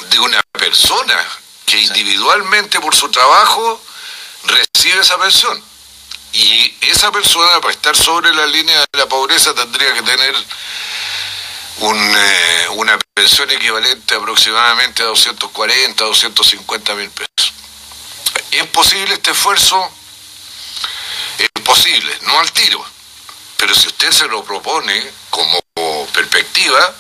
de 0.09 0.19
una 0.19 0.41
persona 0.51 1.23
que 1.65 1.79
individualmente 1.79 2.79
por 2.79 2.95
su 2.95 3.09
trabajo 3.09 3.81
recibe 4.43 5.01
esa 5.01 5.17
pensión. 5.17 5.61
Y 6.33 6.75
esa 6.81 7.11
persona, 7.11 7.61
para 7.61 7.73
estar 7.73 7.95
sobre 7.95 8.33
la 8.33 8.45
línea 8.45 8.79
de 8.79 8.99
la 8.99 9.07
pobreza, 9.07 9.53
tendría 9.53 9.93
que 9.93 10.01
tener 10.01 10.35
eh, 11.81 12.67
una 12.71 12.97
pensión 13.13 13.49
equivalente 13.51 14.15
aproximadamente 14.15 15.03
a 15.03 15.07
240, 15.07 16.03
250 16.03 16.95
mil 16.95 17.09
pesos. 17.09 17.53
¿Es 18.51 18.67
posible 18.67 19.13
este 19.13 19.31
esfuerzo? 19.31 19.89
Es 21.37 21.49
posible, 21.63 22.17
no 22.23 22.39
al 22.39 22.51
tiro. 22.51 22.94
Pero 23.57 23.73
si 23.73 23.87
usted 23.87 24.11
se 24.11 24.27
lo 24.27 24.43
propone 24.43 25.11
como 25.29 25.59
perspectiva, 26.13 26.93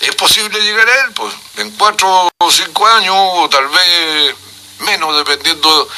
es 0.00 0.14
posible 0.16 0.60
llegar 0.60 0.88
a 0.88 1.04
él, 1.04 1.12
pues, 1.14 1.34
en 1.56 1.70
cuatro 1.72 2.28
o 2.38 2.50
cinco 2.50 2.86
años, 2.86 3.14
o 3.16 3.48
tal 3.48 3.68
vez 3.68 4.34
menos, 4.80 5.16
dependiendo. 5.16 5.88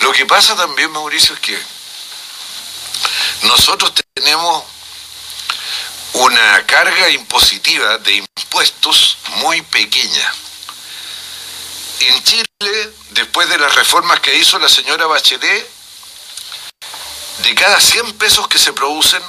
Lo 0.00 0.12
que 0.12 0.26
pasa 0.26 0.56
también, 0.56 0.90
Mauricio, 0.90 1.34
es 1.34 1.40
que 1.40 1.58
nosotros 3.42 3.92
tenemos 4.14 4.64
una 6.14 6.66
carga 6.66 7.10
impositiva 7.10 7.98
de 7.98 8.14
impuestos 8.14 9.18
muy 9.36 9.62
pequeña. 9.62 10.34
En 12.00 12.24
Chile, 12.24 12.92
después 13.10 13.48
de 13.48 13.58
las 13.58 13.74
reformas 13.74 14.20
que 14.20 14.36
hizo 14.36 14.58
la 14.58 14.68
señora 14.68 15.06
Bachelet, 15.06 15.77
de 17.38 17.54
cada 17.54 17.80
100 17.80 18.14
pesos 18.18 18.48
que 18.48 18.58
se 18.58 18.72
producen, 18.72 19.22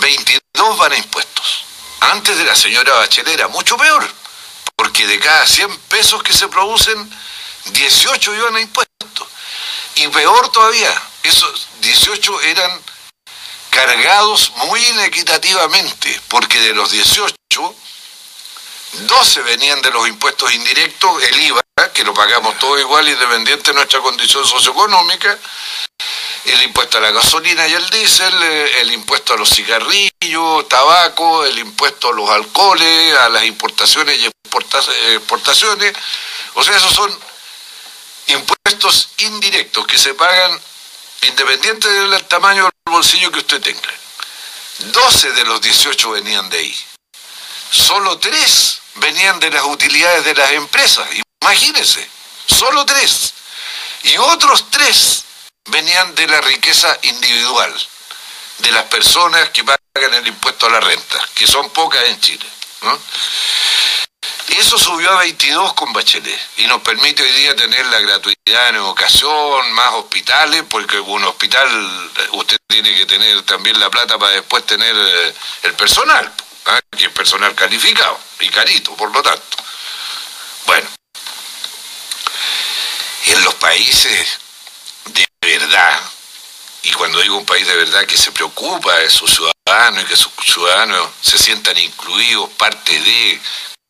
22 0.00 0.78
van 0.78 0.92
a 0.92 0.96
impuestos. 0.96 1.64
Antes 2.00 2.38
de 2.38 2.44
la 2.44 2.56
señora 2.56 2.94
Bachelet 2.94 3.34
era 3.34 3.48
mucho 3.48 3.76
peor, 3.76 4.06
porque 4.76 5.06
de 5.06 5.18
cada 5.18 5.46
100 5.46 5.78
pesos 5.82 6.22
que 6.22 6.32
se 6.32 6.48
producen, 6.48 7.10
18 7.66 8.34
iban 8.34 8.56
a 8.56 8.60
impuestos. 8.60 9.28
Y 9.96 10.08
peor 10.08 10.50
todavía, 10.50 11.02
esos 11.22 11.68
18 11.80 12.40
eran 12.42 12.80
cargados 13.70 14.52
muy 14.56 14.84
inequitativamente, 14.88 16.20
porque 16.28 16.60
de 16.60 16.74
los 16.74 16.90
18, 16.90 17.36
12 18.92 19.42
venían 19.42 19.80
de 19.82 19.90
los 19.90 20.08
impuestos 20.08 20.52
indirectos, 20.52 21.22
el 21.22 21.40
IVA, 21.40 21.62
que 21.94 22.04
lo 22.04 22.12
pagamos 22.12 22.58
todo 22.58 22.78
igual 22.78 23.08
independiente 23.08 23.70
de 23.70 23.74
nuestra 23.74 24.00
condición 24.00 24.46
socioeconómica, 24.46 25.38
el 26.44 26.62
impuesto 26.62 26.98
a 26.98 27.00
la 27.00 27.10
gasolina 27.10 27.66
y 27.68 27.74
el 27.74 27.90
diésel, 27.90 28.34
eh, 28.42 28.80
el 28.80 28.92
impuesto 28.92 29.34
a 29.34 29.36
los 29.36 29.50
cigarrillos, 29.50 30.68
tabaco, 30.68 31.44
el 31.44 31.58
impuesto 31.58 32.08
a 32.08 32.12
los 32.12 32.30
alcoholes, 32.30 33.16
a 33.18 33.28
las 33.28 33.44
importaciones 33.44 34.18
y 34.18 34.26
exportaciones. 34.26 35.94
O 36.54 36.64
sea, 36.64 36.76
esos 36.76 36.92
son 36.92 37.16
impuestos 38.28 39.10
indirectos 39.18 39.86
que 39.86 39.98
se 39.98 40.14
pagan 40.14 40.58
independiente 41.22 41.88
del 41.88 42.24
tamaño 42.24 42.64
del 42.64 42.92
bolsillo 42.94 43.30
que 43.30 43.40
usted 43.40 43.60
tenga. 43.60 43.90
12 44.78 45.32
de 45.32 45.44
los 45.44 45.60
18 45.60 46.10
venían 46.10 46.48
de 46.48 46.58
ahí. 46.58 46.76
Solo 47.70 48.18
3 48.18 48.80
venían 48.96 49.38
de 49.40 49.50
las 49.50 49.64
utilidades 49.64 50.24
de 50.24 50.34
las 50.34 50.50
empresas. 50.52 51.06
Imagínense, 51.42 52.08
solo 52.46 52.86
3. 52.86 53.34
Y 54.04 54.16
otros 54.16 54.70
3 54.70 55.24
venían 55.70 56.14
de 56.14 56.26
la 56.26 56.40
riqueza 56.40 56.98
individual, 57.02 57.74
de 58.58 58.72
las 58.72 58.84
personas 58.84 59.50
que 59.50 59.64
pagan 59.64 60.14
el 60.14 60.26
impuesto 60.26 60.66
a 60.66 60.70
la 60.70 60.80
renta, 60.80 61.18
que 61.34 61.46
son 61.46 61.70
pocas 61.70 62.04
en 62.04 62.20
Chile. 62.20 62.46
Eso 64.48 64.78
subió 64.78 65.10
a 65.12 65.20
22 65.20 65.74
con 65.74 65.92
Bachelet 65.92 66.40
y 66.56 66.66
nos 66.66 66.82
permite 66.82 67.22
hoy 67.22 67.30
día 67.32 67.54
tener 67.54 67.86
la 67.86 68.00
gratuidad 68.00 68.68
en 68.70 68.76
educación, 68.76 69.72
más 69.72 69.94
hospitales, 69.94 70.64
porque 70.68 70.98
un 70.98 71.22
hospital 71.24 72.10
usted 72.32 72.56
tiene 72.66 72.94
que 72.94 73.06
tener 73.06 73.42
también 73.42 73.78
la 73.78 73.90
plata 73.90 74.18
para 74.18 74.32
después 74.32 74.66
tener 74.66 74.94
eh, 74.96 75.34
el 75.62 75.74
personal, 75.74 76.32
¿ah? 76.66 76.80
que 76.96 77.04
es 77.04 77.12
personal 77.12 77.54
calificado 77.54 78.18
y 78.40 78.48
carito, 78.48 78.94
por 78.96 79.12
lo 79.12 79.22
tanto. 79.22 79.56
Bueno, 80.66 80.88
en 83.26 83.44
los 83.44 83.54
países 83.54 84.40
y 86.82 86.92
cuando 86.92 87.20
digo 87.20 87.36
un 87.36 87.46
país 87.46 87.66
de 87.66 87.76
verdad 87.76 88.06
que 88.06 88.16
se 88.16 88.32
preocupa 88.32 88.94
de 88.96 89.10
sus 89.10 89.30
ciudadanos 89.30 90.02
y 90.02 90.06
que 90.06 90.16
sus 90.16 90.32
ciudadanos 90.44 91.08
se 91.20 91.38
sientan 91.38 91.76
incluidos, 91.78 92.50
parte 92.50 92.98
de, 92.98 93.40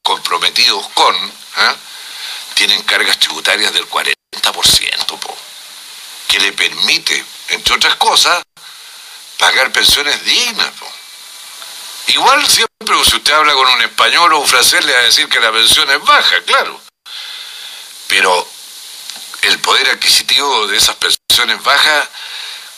comprometidos 0.02 0.88
con, 0.88 1.14
¿ah? 1.56 1.74
tienen 2.54 2.82
cargas 2.82 3.18
tributarias 3.18 3.72
del 3.72 3.88
40%, 3.88 4.14
que 6.28 6.40
le 6.40 6.52
permite, 6.52 7.24
entre 7.48 7.74
otras 7.74 7.96
cosas, 7.96 8.42
pagar 9.38 9.72
pensiones 9.72 10.22
dignas. 10.24 10.70
Igual 12.08 12.46
siempre, 12.46 13.04
si 13.04 13.16
usted 13.16 13.32
habla 13.32 13.52
con 13.52 13.68
un 13.68 13.82
español 13.82 14.32
o 14.32 14.40
un 14.40 14.46
francés, 14.46 14.84
le 14.84 14.92
va 14.92 14.98
a 14.98 15.02
decir 15.02 15.28
que 15.28 15.40
la 15.40 15.52
pensión 15.52 15.88
es 15.90 16.02
baja, 16.04 16.42
claro. 16.44 16.80
Pero 18.08 18.48
el 19.42 19.58
poder 19.60 19.90
adquisitivo 19.90 20.66
de 20.66 20.76
esas 20.76 20.96
pensiones 20.96 21.62
bajas, 21.62 22.08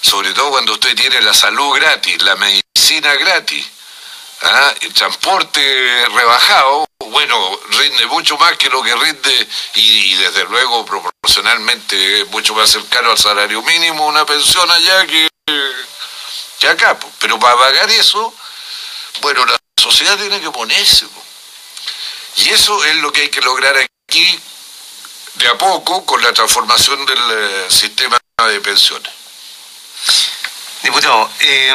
sobre 0.02 0.32
todo 0.32 0.50
cuando 0.50 0.73
usted 0.75 0.94
tiene 0.97 1.23
la 1.23 1.32
salud 1.32 1.75
gratis, 1.76 2.21
la 2.23 2.35
medicina 2.37 3.14
gratis, 3.14 3.64
¿ah? 4.42 4.75
el 4.80 4.92
transporte 4.92 6.09
rebajado, 6.09 6.85
bueno, 6.99 7.61
rinde 7.71 8.06
mucho 8.06 8.37
más 8.37 8.56
que 8.56 8.68
lo 8.68 8.82
que 8.82 8.94
rinde 8.94 9.49
y, 9.76 10.14
desde 10.16 10.44
luego 10.44 10.85
proporcionalmente 10.85 12.25
mucho 12.26 12.54
más 12.54 12.68
cercano 12.68 13.12
al 13.12 13.18
salario 13.18 13.62
mínimo 13.62 14.06
una 14.06 14.26
pensión 14.26 14.68
allá 14.71 15.06
que, 15.06 15.28
que 16.59 16.68
acá. 16.68 16.99
Pero 17.21 17.38
para 17.38 17.56
pagar 17.56 17.88
eso, 17.90 18.35
bueno, 19.21 19.47
la 19.47 19.56
sociedad 19.80 20.18
tiene 20.18 20.40
que 20.40 20.50
ponerse. 20.50 21.06
Y 22.37 22.49
eso 22.49 22.85
es 22.85 22.97
lo 22.97 23.12
que 23.12 23.23
hay 23.23 23.28
que 23.28 23.40
lograr 23.40 23.76
aquí 23.76 24.40
de 25.35 25.49
a 25.49 25.56
poco 25.56 26.04
con 26.04 26.21
la 26.23 26.32
transformación 26.32 27.06
del 27.06 27.18
eh, 27.30 27.66
sistema 27.71 28.18
de 28.49 28.61
pensiones. 28.61 29.22
Diputado, 30.83 31.31
eh, 31.41 31.75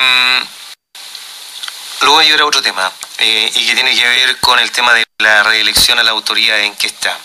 luego 2.02 2.20
hay 2.20 2.32
otro 2.34 2.62
tema 2.62 2.92
eh, 3.20 3.52
y 3.56 3.66
que 3.66 3.74
tiene 3.74 3.96
que 3.96 4.08
ver 4.08 4.38
con 4.40 4.60
el 4.60 4.72
tema 4.72 4.94
de 4.94 5.06
la 5.20 5.44
reelección 5.44 5.98
a 6.00 6.04
la 6.04 6.12
autoridad 6.12 6.60
en 6.60 6.76
que 6.76 6.88
está. 6.88 7.18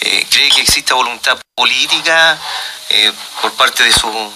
Eh, 0.00 0.26
¿Cree 0.30 0.50
que 0.50 0.62
exista 0.62 0.94
voluntad 0.94 1.38
política 1.54 2.38
por 3.42 3.52
parte 3.52 3.84
de 3.84 3.92
su 3.92 4.32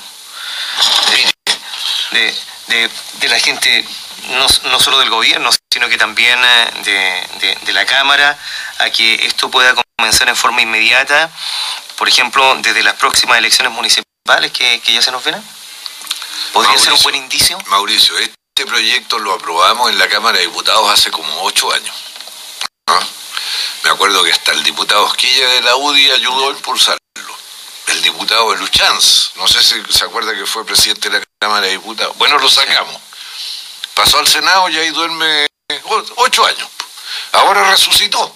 de, 2.13 3.29
la 3.29 3.39
gente, 3.41 3.85
no, 4.31 4.79
solo 4.79 4.99
del 4.99 5.11
gobierno, 5.11 5.51
sino 5.73 5.89
que 5.89 5.97
también 5.97 6.41
de, 6.85 7.59
de 7.63 7.73
la 7.73 7.87
Cámara, 7.87 8.39
a 8.79 8.91
que 8.91 9.27
esto 9.27 9.51
pueda 9.51 9.75
comenzar 9.97 10.29
en 10.29 10.37
forma 10.37 10.61
inmediata, 10.61 11.31
por 11.97 12.09
ejemplo, 12.09 12.55
desde 12.57 12.83
las 12.83 12.95
próximas 12.95 13.39
elecciones 13.39 13.73
municipales 13.73 14.51
que, 14.53 14.81
ya 14.87 15.03
se 15.03 15.11
nos 15.11 15.23
vienen? 15.25 15.43
¿Podría 16.53 16.79
ser 16.79 16.93
un 16.93 17.03
buen 17.03 17.17
indicio? 17.17 17.59
Mauricio, 17.67 18.17
este 18.19 18.67
proyecto 18.67 19.19
lo 19.19 19.33
aprobamos 19.33 19.91
en 19.91 19.99
la 19.99 20.09
Cámara 20.09 20.39
de 20.39 20.47
Diputados 20.47 20.91
hace 20.91 21.11
como 21.11 21.43
ocho 21.43 21.73
años. 21.73 21.95
Me 23.85 23.91
acuerdo 23.91 24.25
que 24.25 24.33
hasta 24.33 24.53
el 24.53 24.63
diputado 24.63 25.07
Esquilla 25.07 25.49
de 25.49 25.61
la 25.63 25.77
UDI 25.77 26.11
ayudó 26.13 26.49
a 26.49 26.53
impulsarlo. 26.53 26.99
El 27.87 28.03
diputado 28.03 28.51
de 28.53 28.59
Luchanz, 28.59 29.33
no 29.37 29.47
sé 29.47 29.63
si 29.63 29.83
se 29.93 30.05
acuerda 30.05 30.35
que 30.35 30.47
fue 30.47 30.65
presidente 30.65 31.11
de 31.11 31.19
la 31.19 31.25
Cámara 31.39 31.67
de 31.67 31.73
Diputados. 31.73 32.17
Bueno, 32.17 32.39
lo 32.39 32.49
sacamos. 32.49 32.97
Pasó 33.93 34.19
al 34.19 34.27
Senado 34.27 34.69
y 34.71 34.79
ahí 34.79 34.89
duerme 34.91 35.47
ocho 36.17 36.47
años. 36.47 36.69
Ahora 37.33 37.71
resucitó 37.71 38.35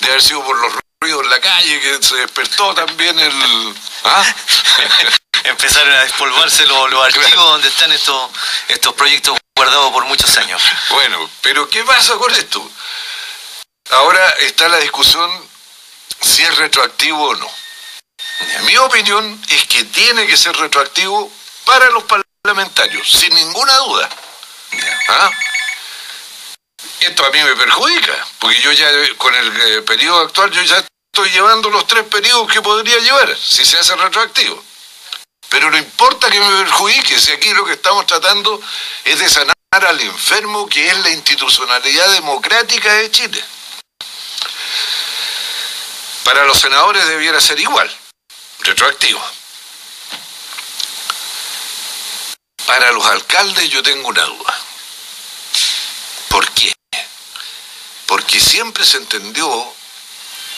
de 0.00 0.08
haber 0.08 0.22
sido 0.22 0.44
por 0.44 0.58
los 0.58 0.72
ruidos 1.00 1.24
en 1.24 1.30
la 1.30 1.40
calle, 1.40 1.80
que 1.80 2.02
se 2.02 2.16
despertó 2.16 2.74
también 2.74 3.18
el... 3.18 3.74
¿ah? 4.04 4.34
Empezaron 5.44 5.92
a 5.92 6.02
despolvarse 6.02 6.66
los, 6.66 6.94
archivos 7.04 7.50
donde 7.50 7.68
están 7.68 7.92
estos, 7.92 8.30
estos 8.68 8.94
proyectos 8.94 9.38
guardados 9.56 9.92
por 9.92 10.04
muchos 10.06 10.36
años. 10.38 10.62
Bueno, 10.90 11.30
pero 11.42 11.68
¿qué 11.68 11.84
pasa 11.84 12.14
con 12.14 12.32
esto? 12.34 12.70
Ahora 13.90 14.28
está 14.40 14.68
la 14.68 14.78
discusión 14.78 15.30
si 16.20 16.42
es 16.42 16.56
retroactivo 16.56 17.28
o 17.28 17.34
no. 17.34 17.50
Mi 18.62 18.76
opinión 18.78 19.40
es 19.48 19.64
que 19.64 19.84
tiene 19.84 20.26
que 20.26 20.36
ser 20.36 20.56
retroactivo 20.56 21.30
para 21.64 21.90
los 21.90 22.04
parlamentarios, 22.04 23.08
sin 23.08 23.34
ninguna 23.34 23.76
duda. 23.78 24.08
¿Ah? 25.08 25.30
esto 27.00 27.24
a 27.24 27.30
mí 27.30 27.42
me 27.42 27.54
perjudica, 27.56 28.26
porque 28.38 28.60
yo 28.60 28.72
ya 28.72 28.88
con 29.16 29.34
el 29.34 29.60
eh, 29.60 29.82
periodo 29.82 30.20
actual 30.20 30.50
yo 30.50 30.62
ya 30.62 30.82
estoy 31.12 31.30
llevando 31.30 31.70
los 31.70 31.86
tres 31.86 32.04
periodos 32.04 32.50
que 32.50 32.62
podría 32.62 32.98
llevar, 32.98 33.36
si 33.36 33.64
se 33.64 33.78
hace 33.78 33.94
retroactivo. 33.96 34.62
Pero 35.54 35.70
no 35.70 35.78
importa 35.78 36.28
que 36.32 36.40
me 36.40 36.64
perjudique, 36.64 37.16
si 37.16 37.30
aquí 37.30 37.54
lo 37.54 37.64
que 37.64 37.74
estamos 37.74 38.04
tratando 38.06 38.60
es 39.04 39.20
de 39.20 39.30
sanar 39.30 39.54
al 39.70 40.00
enfermo 40.00 40.68
que 40.68 40.88
es 40.88 40.98
la 40.98 41.10
institucionalidad 41.10 42.10
democrática 42.10 42.92
de 42.94 43.08
Chile. 43.12 43.44
Para 46.24 46.44
los 46.44 46.58
senadores 46.58 47.06
debiera 47.06 47.40
ser 47.40 47.60
igual, 47.60 47.88
retroactivo. 48.62 49.24
Para 52.66 52.90
los 52.90 53.06
alcaldes 53.06 53.70
yo 53.70 53.80
tengo 53.80 54.08
una 54.08 54.24
duda. 54.24 54.60
¿Por 56.30 56.50
qué? 56.50 56.74
porque 58.06 58.40
siempre 58.40 58.84
se 58.84 58.96
entendió 58.96 59.74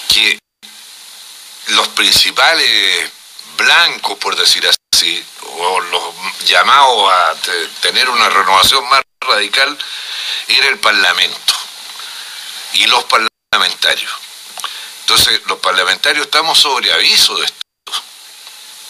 que 0.09 0.39
los 1.69 1.89
principales 1.89 3.11
blancos, 3.59 4.17
por 4.19 4.37
decir 4.37 4.67
así, 4.67 4.77
o 5.59 5.81
los 5.81 6.03
llamados 6.45 7.12
a 7.12 7.35
tener 7.81 8.09
una 8.09 8.29
renovación 8.29 8.88
más 8.88 9.03
radical, 9.21 9.77
era 10.49 10.69
el 10.69 10.79
Parlamento 10.79 11.55
y 12.75 12.87
los 12.87 13.05
parlamentarios. 13.05 14.12
Entonces, 15.01 15.40
los 15.47 15.59
parlamentarios 15.59 16.27
estamos 16.27 16.59
sobre 16.59 16.92
aviso 16.92 17.37
de 17.37 17.45
esto. 17.45 17.57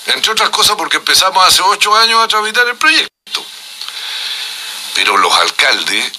Entre 0.07 0.33
otras 0.33 0.51
cosas 0.51 0.77
porque 0.77 0.99
empezamos 0.99 1.47
hace 1.47 1.63
ocho 1.63 1.95
años 1.95 2.23
a 2.23 2.29
tramitar 2.29 2.67
el 2.67 2.77
proyecto. 2.77 3.45
Pero 4.95 5.17
los 5.17 5.33
alcaldes 5.35 6.13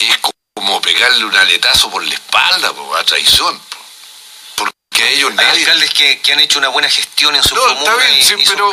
es 0.00 0.18
como 0.54 0.80
pegarle 0.80 1.24
un 1.24 1.34
aletazo 1.34 1.90
por 1.90 2.04
la 2.04 2.14
espalda, 2.14 2.72
a 2.98 3.04
traición. 3.04 3.60
Porque 4.54 5.14
ellos 5.14 5.32
Hay 5.38 5.46
alcaldes 5.46 5.94
que, 5.94 6.32
han 6.32 6.40
hecho 6.40 6.58
una 6.58 6.68
buena 6.68 6.90
gestión 6.90 7.34
en 7.34 7.42
su 7.42 7.54
no, 7.54 7.68
Está 7.68 7.94
bien, 7.96 8.24
sí, 8.24 8.34
pero 8.46 8.72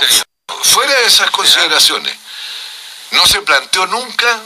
fuera 0.61 0.93
de 0.99 1.05
esas 1.05 1.31
consideraciones, 1.31 2.15
no 3.11 3.25
se 3.27 3.41
planteó 3.41 3.85
nunca 3.87 4.41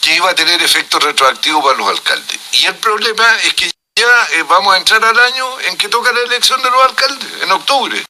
que 0.00 0.14
iba 0.14 0.30
a 0.30 0.34
tener 0.34 0.62
efecto 0.62 0.98
retroactivo 0.98 1.62
para 1.62 1.78
los 1.78 1.88
alcaldes. 1.88 2.38
Y 2.52 2.66
el 2.66 2.76
problema 2.76 3.26
es 3.42 3.54
que 3.54 3.70
ya 3.98 4.28
eh, 4.32 4.42
vamos 4.44 4.74
a 4.74 4.78
entrar 4.78 5.04
al 5.04 5.18
año 5.18 5.60
en 5.62 5.76
que 5.76 5.88
toca 5.88 6.12
la 6.12 6.20
elección 6.20 6.62
de 6.62 6.70
los 6.70 6.82
alcaldes, 6.84 7.42
en 7.42 7.50
octubre, 7.50 8.04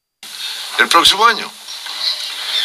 el 0.78 0.88
próximo 0.88 1.26
año. 1.26 1.50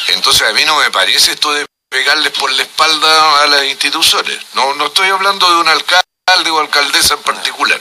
Entonces 0.07 0.47
a 0.47 0.53
mí 0.53 0.65
no 0.65 0.77
me 0.77 0.91
parece 0.91 1.31
esto 1.31 1.53
de 1.53 1.65
pegarles 1.89 2.31
por 2.33 2.51
la 2.51 2.63
espalda 2.63 3.43
a 3.43 3.47
las 3.47 3.63
instituciones. 3.65 4.39
No, 4.53 4.73
no 4.73 4.87
estoy 4.87 5.09
hablando 5.09 5.49
de 5.49 5.61
un 5.61 5.67
alcalde 5.67 6.49
o 6.49 6.59
alcaldesa 6.59 7.13
en 7.13 7.21
particular, 7.21 7.79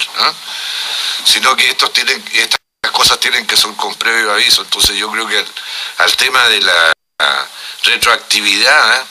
sino 1.25 1.57
que 1.57 1.71
estos 1.71 1.93
tienen, 1.93 2.23
estas 2.33 2.60
cosas 2.89 3.21
tienen 3.21 3.47
que 3.47 3.57
ser 3.57 3.75
con 3.77 3.95
previo 3.95 4.33
aviso. 4.33 4.63
Entonces 4.63 4.97
yo 4.97 5.11
creo 5.11 5.27
que 5.27 5.45
al, 5.99 6.17
tema 6.17 6.49
de 6.49 6.61
la 6.61 6.93
retroactividad 7.85 9.07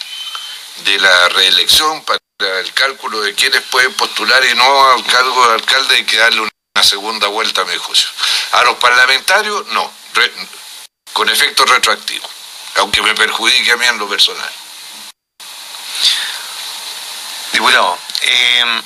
de 0.85 0.99
la 0.99 1.29
reelección 1.29 2.03
para 2.03 2.19
el 2.59 2.73
cálculo 2.73 3.21
de 3.21 3.33
quienes 3.33 3.61
pueden 3.63 3.93
postular 3.93 4.43
y 4.45 4.55
no 4.55 4.91
al 4.91 5.03
cargo 5.05 5.47
de 5.47 5.53
alcalde 5.55 5.95
hay 5.95 6.05
que 6.05 6.17
darle 6.17 6.41
una 6.41 6.83
segunda 6.83 7.27
vuelta 7.27 7.61
a 7.61 7.65
mi 7.65 7.75
juicio. 7.77 8.09
A 8.53 8.63
los 8.63 8.75
parlamentarios, 8.77 9.67
no, 9.67 9.91
con 11.13 11.29
efecto 11.29 11.65
retroactivo, 11.65 12.27
aunque 12.75 13.01
me 13.01 13.13
perjudique 13.13 13.71
a 13.71 13.77
mí 13.77 13.85
en 13.85 13.97
lo 13.97 14.07
personal. 14.07 14.51
Diputado, 17.51 17.97
eh, 18.21 18.81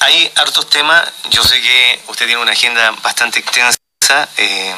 hay 0.00 0.32
hartos 0.36 0.68
temas, 0.68 1.10
yo 1.30 1.42
sé 1.42 1.60
que 1.60 2.02
usted 2.08 2.26
tiene 2.26 2.40
una 2.40 2.52
agenda 2.52 2.90
bastante 3.02 3.40
extensa, 3.40 3.78
eh, 4.36 4.74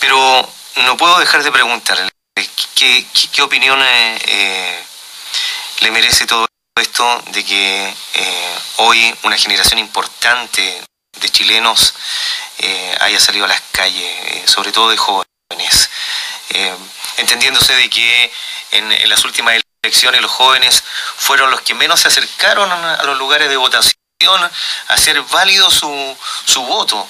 pero 0.00 0.48
no 0.84 0.96
puedo 0.96 1.18
dejar 1.18 1.42
de 1.42 1.52
preguntarle 1.52 2.10
qué, 2.74 3.42
opinión 3.42 3.78
eh, 3.82 4.84
le 5.80 5.90
merece 5.90 6.26
todo 6.26 6.46
esto 6.78 7.22
de 7.32 7.44
que 7.44 7.94
eh, 8.14 8.58
hoy 8.76 9.14
una 9.22 9.36
generación 9.36 9.78
importante 9.78 10.82
de 11.20 11.28
chilenos 11.30 11.94
eh, 12.58 12.96
haya 13.00 13.18
salido 13.18 13.46
a 13.46 13.48
las 13.48 13.62
calles, 13.72 14.50
sobre 14.50 14.72
todo 14.72 14.90
de 14.90 14.96
jóvenes, 14.96 15.90
entendiéndose 17.16 17.74
de 17.74 17.88
que 17.88 18.32
en, 18.72 19.08
las 19.08 19.24
últimas 19.24 19.54
elecciones 19.86 20.20
los 20.20 20.30
jóvenes 20.30 20.82
fueron 21.16 21.50
los 21.50 21.60
que 21.62 21.74
menos 21.74 22.00
se 22.00 22.08
acercaron 22.08 22.70
a 22.70 23.02
los 23.04 23.16
lugares 23.18 23.48
de 23.48 23.56
votación 23.56 23.94
a 24.42 24.50
hacer 24.88 25.20
válido 25.22 25.70
su, 25.70 26.16
su 26.44 26.62
voto. 26.62 27.08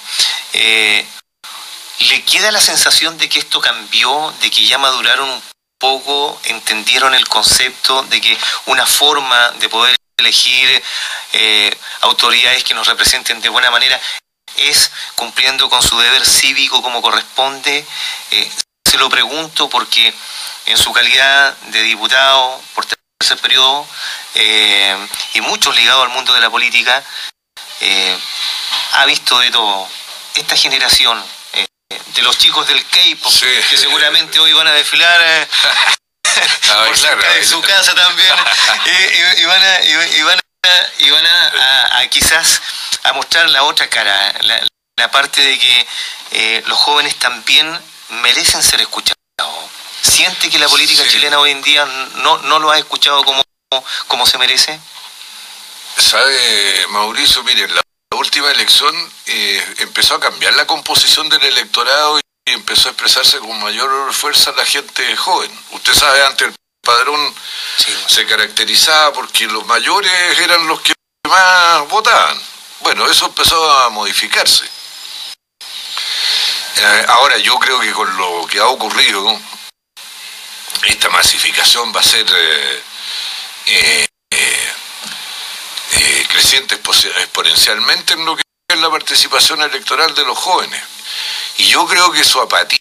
¿Le 1.99 2.23
queda 2.23 2.51
la 2.51 2.61
sensación 2.61 3.17
de 3.17 3.27
que 3.27 3.39
esto 3.39 3.59
cambió, 3.59 4.33
de 4.41 4.51
que 4.51 4.65
ya 4.67 4.77
maduraron 4.77 5.29
un 5.29 5.41
poco, 5.79 6.39
entendieron 6.43 7.15
el 7.15 7.27
concepto 7.27 8.03
de 8.03 8.21
que 8.21 8.37
una 8.67 8.85
forma 8.85 9.51
de 9.59 9.69
poder 9.69 9.95
elegir 10.17 10.83
eh, 11.33 11.75
autoridades 12.01 12.63
que 12.63 12.73
nos 12.73 12.87
representen 12.87 13.41
de 13.41 13.49
buena 13.49 13.71
manera 13.71 13.99
es 14.57 14.91
cumpliendo 15.15 15.69
con 15.69 15.81
su 15.81 15.97
deber 15.99 16.25
cívico 16.25 16.81
como 16.81 17.01
corresponde? 17.01 17.85
Eh, 18.31 18.51
se 18.87 18.97
lo 18.97 19.09
pregunto 19.09 19.69
porque 19.69 20.13
en 20.65 20.77
su 20.77 20.91
calidad 20.93 21.55
de 21.67 21.81
diputado 21.83 22.61
por 22.73 22.85
tercer 22.85 23.37
periodo 23.39 23.85
eh, 24.35 25.07
y 25.33 25.41
muchos 25.41 25.75
ligados 25.75 26.05
al 26.05 26.13
mundo 26.13 26.33
de 26.33 26.41
la 26.41 26.49
política, 26.49 27.03
ha 28.93 29.05
visto 29.05 29.37
de 29.39 29.51
todo. 29.51 29.87
Esta 30.35 30.55
generación 30.55 31.23
de 31.89 32.21
los 32.21 32.37
chicos 32.37 32.67
del 32.67 32.83
K-pop, 32.85 33.33
que 33.69 33.77
seguramente 33.77 34.39
hoy 34.39 34.51
van 34.53 34.67
a 34.67 34.71
desfilar 34.71 35.21
eh, 35.21 35.47
por 36.85 36.97
su 37.45 37.61
casa 37.61 37.95
también, 37.95 38.33
y, 39.37 39.45
van 39.45 39.61
a, 39.63 39.83
y, 39.83 40.21
van 40.23 40.39
y 40.99 41.09
van 41.09 41.25
a, 41.25 42.07
quizás 42.09 42.61
a 43.03 43.13
mostrar 43.13 43.49
la 43.49 43.63
otra 43.63 43.87
cara, 43.89 44.33
la, 44.41 45.11
parte 45.11 45.41
de 45.41 45.57
que 45.57 45.87
eh, 46.31 46.63
los 46.65 46.77
jóvenes 46.77 47.15
también 47.17 47.79
merecen 48.09 48.63
ser 48.63 48.81
escuchados. 48.81 49.17
¿Siente 50.01 50.49
que 50.49 50.59
la 50.59 50.69
política 50.69 51.07
chilena 51.07 51.39
hoy 51.39 51.51
en 51.51 51.61
día 51.61 51.85
no, 52.15 52.37
no 52.39 52.59
lo 52.59 52.71
ha 52.71 52.79
escuchado 52.79 53.23
como, 53.23 53.43
como 54.07 54.25
se 54.25 54.37
merece? 54.37 54.79
Sabe, 55.97 56.87
Mauricio, 56.89 57.43
miren, 57.43 57.73
la 57.73 57.81
última 58.17 58.51
elección 58.51 58.95
eh, 59.25 59.75
empezó 59.79 60.15
a 60.15 60.19
cambiar 60.19 60.55
la 60.55 60.67
composición 60.67 61.27
del 61.29 61.43
electorado 61.43 62.19
y 62.19 62.21
empezó 62.51 62.87
a 62.87 62.91
expresarse 62.91 63.39
con 63.39 63.59
mayor 63.59 64.13
fuerza 64.13 64.51
la 64.53 64.65
gente 64.65 65.15
joven. 65.17 65.51
Usted 65.71 65.93
sabe, 65.93 66.25
antes 66.25 66.47
el 66.47 66.55
padrón 66.81 67.33
se 68.07 68.25
caracterizaba 68.25 69.13
porque 69.13 69.47
los 69.47 69.65
mayores 69.65 70.39
eran 70.39 70.65
los 70.67 70.81
que 70.81 70.93
más 71.27 71.87
votaban. 71.89 72.39
Bueno, 72.81 73.09
eso 73.09 73.25
empezó 73.25 73.71
a 73.81 73.89
modificarse. 73.89 74.76
Eh, 76.79 77.05
ahora 77.07 77.37
yo 77.37 77.57
creo 77.57 77.79
que 77.79 77.91
con 77.91 78.15
lo 78.17 78.45
que 78.47 78.59
ha 78.59 78.67
ocurrido, 78.67 79.39
esta 80.83 81.09
masificación 81.09 81.91
va 81.95 82.01
a 82.01 82.03
ser 82.03 82.25
eh, 83.65 84.07
creciente 86.29 86.75
exponencialmente 86.75 88.13
en 88.13 88.23
lo 88.25 88.35
que 88.35 88.43
es 88.69 88.79
la 88.79 88.91
participación 88.91 89.61
electoral 89.61 90.13
de 90.13 90.23
los 90.23 90.37
jóvenes. 90.37 90.81
Y 91.57 91.67
yo 91.67 91.87
creo 91.87 92.11
que 92.11 92.23
su 92.23 92.39
apatía 92.39 92.79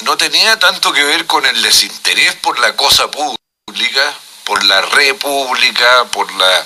no 0.00 0.16
tenía 0.16 0.58
tanto 0.58 0.92
que 0.92 1.04
ver 1.04 1.26
con 1.26 1.44
el 1.44 1.60
desinterés 1.60 2.34
por 2.36 2.58
la 2.58 2.74
cosa 2.74 3.10
pública, 3.10 4.14
por 4.44 4.64
la 4.64 4.80
república, 4.80 6.06
por 6.06 6.32
la 6.32 6.60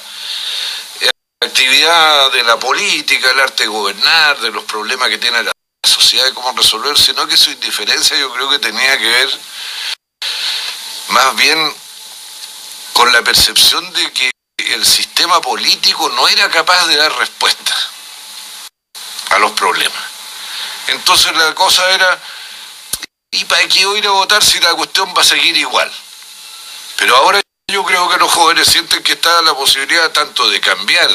eh, 1.01 1.11
actividad 1.41 2.31
de 2.31 2.45
la 2.45 2.59
política, 2.59 3.31
el 3.31 3.41
arte 3.41 3.65
de 3.65 3.69
gobernar, 3.69 4.39
de 4.39 4.51
los 4.51 4.65
problemas 4.65 5.09
que 5.09 5.19
tiene 5.19 5.43
la 5.43 5.53
sociedad 5.87 6.27
y 6.27 6.35
cómo 6.35 6.53
resolver, 6.53 6.99
sino 6.99 7.27
que 7.27 7.37
su 7.37 7.51
indiferencia 7.51 8.17
yo 8.19 8.33
creo 8.33 8.49
que 8.51 8.59
tenía 8.59 8.99
que 8.99 9.09
ver 9.09 9.39
más 11.09 11.37
bien 11.37 11.75
con 12.93 13.13
la 13.13 13.23
percepción 13.23 13.93
de 13.93 14.13
que 14.13 14.31
el 14.57 14.85
sistema 14.85 15.41
político 15.41 16.09
no 16.11 16.29
era 16.29 16.51
capaz 16.51 16.87
de 16.87 16.97
dar 16.97 17.13
respuesta 17.17 17.75
a 19.31 19.39
los 19.39 19.53
problemas. 19.53 20.03
Entonces 20.89 21.35
la 21.37 21.55
cosa 21.55 21.89
era, 21.91 22.21
¿y 23.31 23.45
para 23.45 23.67
qué 23.69 23.81
ir 23.81 24.07
a 24.07 24.11
votar 24.11 24.43
si 24.43 24.59
la 24.61 24.75
cuestión 24.75 25.15
va 25.17 25.23
a 25.23 25.25
seguir 25.25 25.57
igual? 25.57 25.91
Pero 26.97 27.17
ahora 27.17 27.41
yo 27.71 27.85
creo 27.85 28.09
que 28.09 28.17
los 28.17 28.33
jóvenes 28.33 28.69
sienten 28.69 29.03
que 29.03 29.13
está 29.13 29.43
la 29.43 29.55
posibilidad 29.55 30.11
tanto 30.11 30.49
de 30.49 30.61
cambiar 30.61 31.11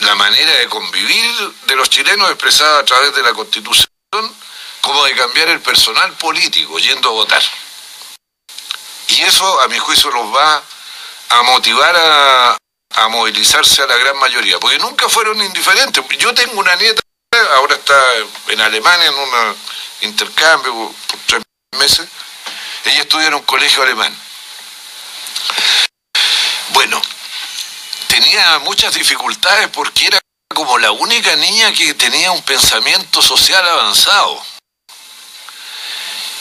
la 0.00 0.14
manera 0.14 0.52
de 0.52 0.68
convivir 0.68 1.54
de 1.66 1.76
los 1.76 1.90
chilenos 1.90 2.30
expresada 2.30 2.80
a 2.80 2.84
través 2.84 3.14
de 3.14 3.22
la 3.22 3.32
constitución, 3.32 3.88
como 4.80 5.04
de 5.04 5.14
cambiar 5.14 5.48
el 5.48 5.60
personal 5.60 6.12
político 6.14 6.78
yendo 6.78 7.08
a 7.08 7.12
votar. 7.12 7.42
Y 9.08 9.22
eso, 9.22 9.60
a 9.62 9.68
mi 9.68 9.78
juicio, 9.78 10.10
los 10.10 10.34
va 10.34 10.62
a 11.30 11.42
motivar 11.42 11.94
a, 11.96 12.56
movilizarse 13.10 13.82
a 13.82 13.86
la 13.86 13.96
gran 13.96 14.16
mayoría, 14.18 14.58
porque 14.58 14.78
nunca 14.78 15.08
fueron 15.08 15.40
indiferentes. 15.40 16.04
Yo 16.18 16.34
tengo 16.34 16.58
una 16.58 16.74
nieta, 16.76 17.00
ahora 17.56 17.74
está 17.74 17.94
en 18.48 18.60
Alemania 18.60 19.06
en 19.06 19.14
un 19.14 19.56
intercambio 20.02 20.92
por 21.06 21.20
tres 21.26 21.42
meses, 21.78 22.08
ella 22.84 23.02
estudia 23.02 23.28
en 23.28 23.34
un 23.34 23.42
colegio 23.42 23.82
alemán. 23.82 24.14
Bueno, 26.70 27.00
tenía 28.20 28.58
muchas 28.60 28.94
dificultades 28.94 29.68
porque 29.68 30.06
era 30.06 30.18
como 30.52 30.76
la 30.78 30.90
única 30.90 31.36
niña 31.36 31.72
que 31.72 31.94
tenía 31.94 32.32
un 32.32 32.42
pensamiento 32.42 33.22
social 33.22 33.66
avanzado. 33.68 34.42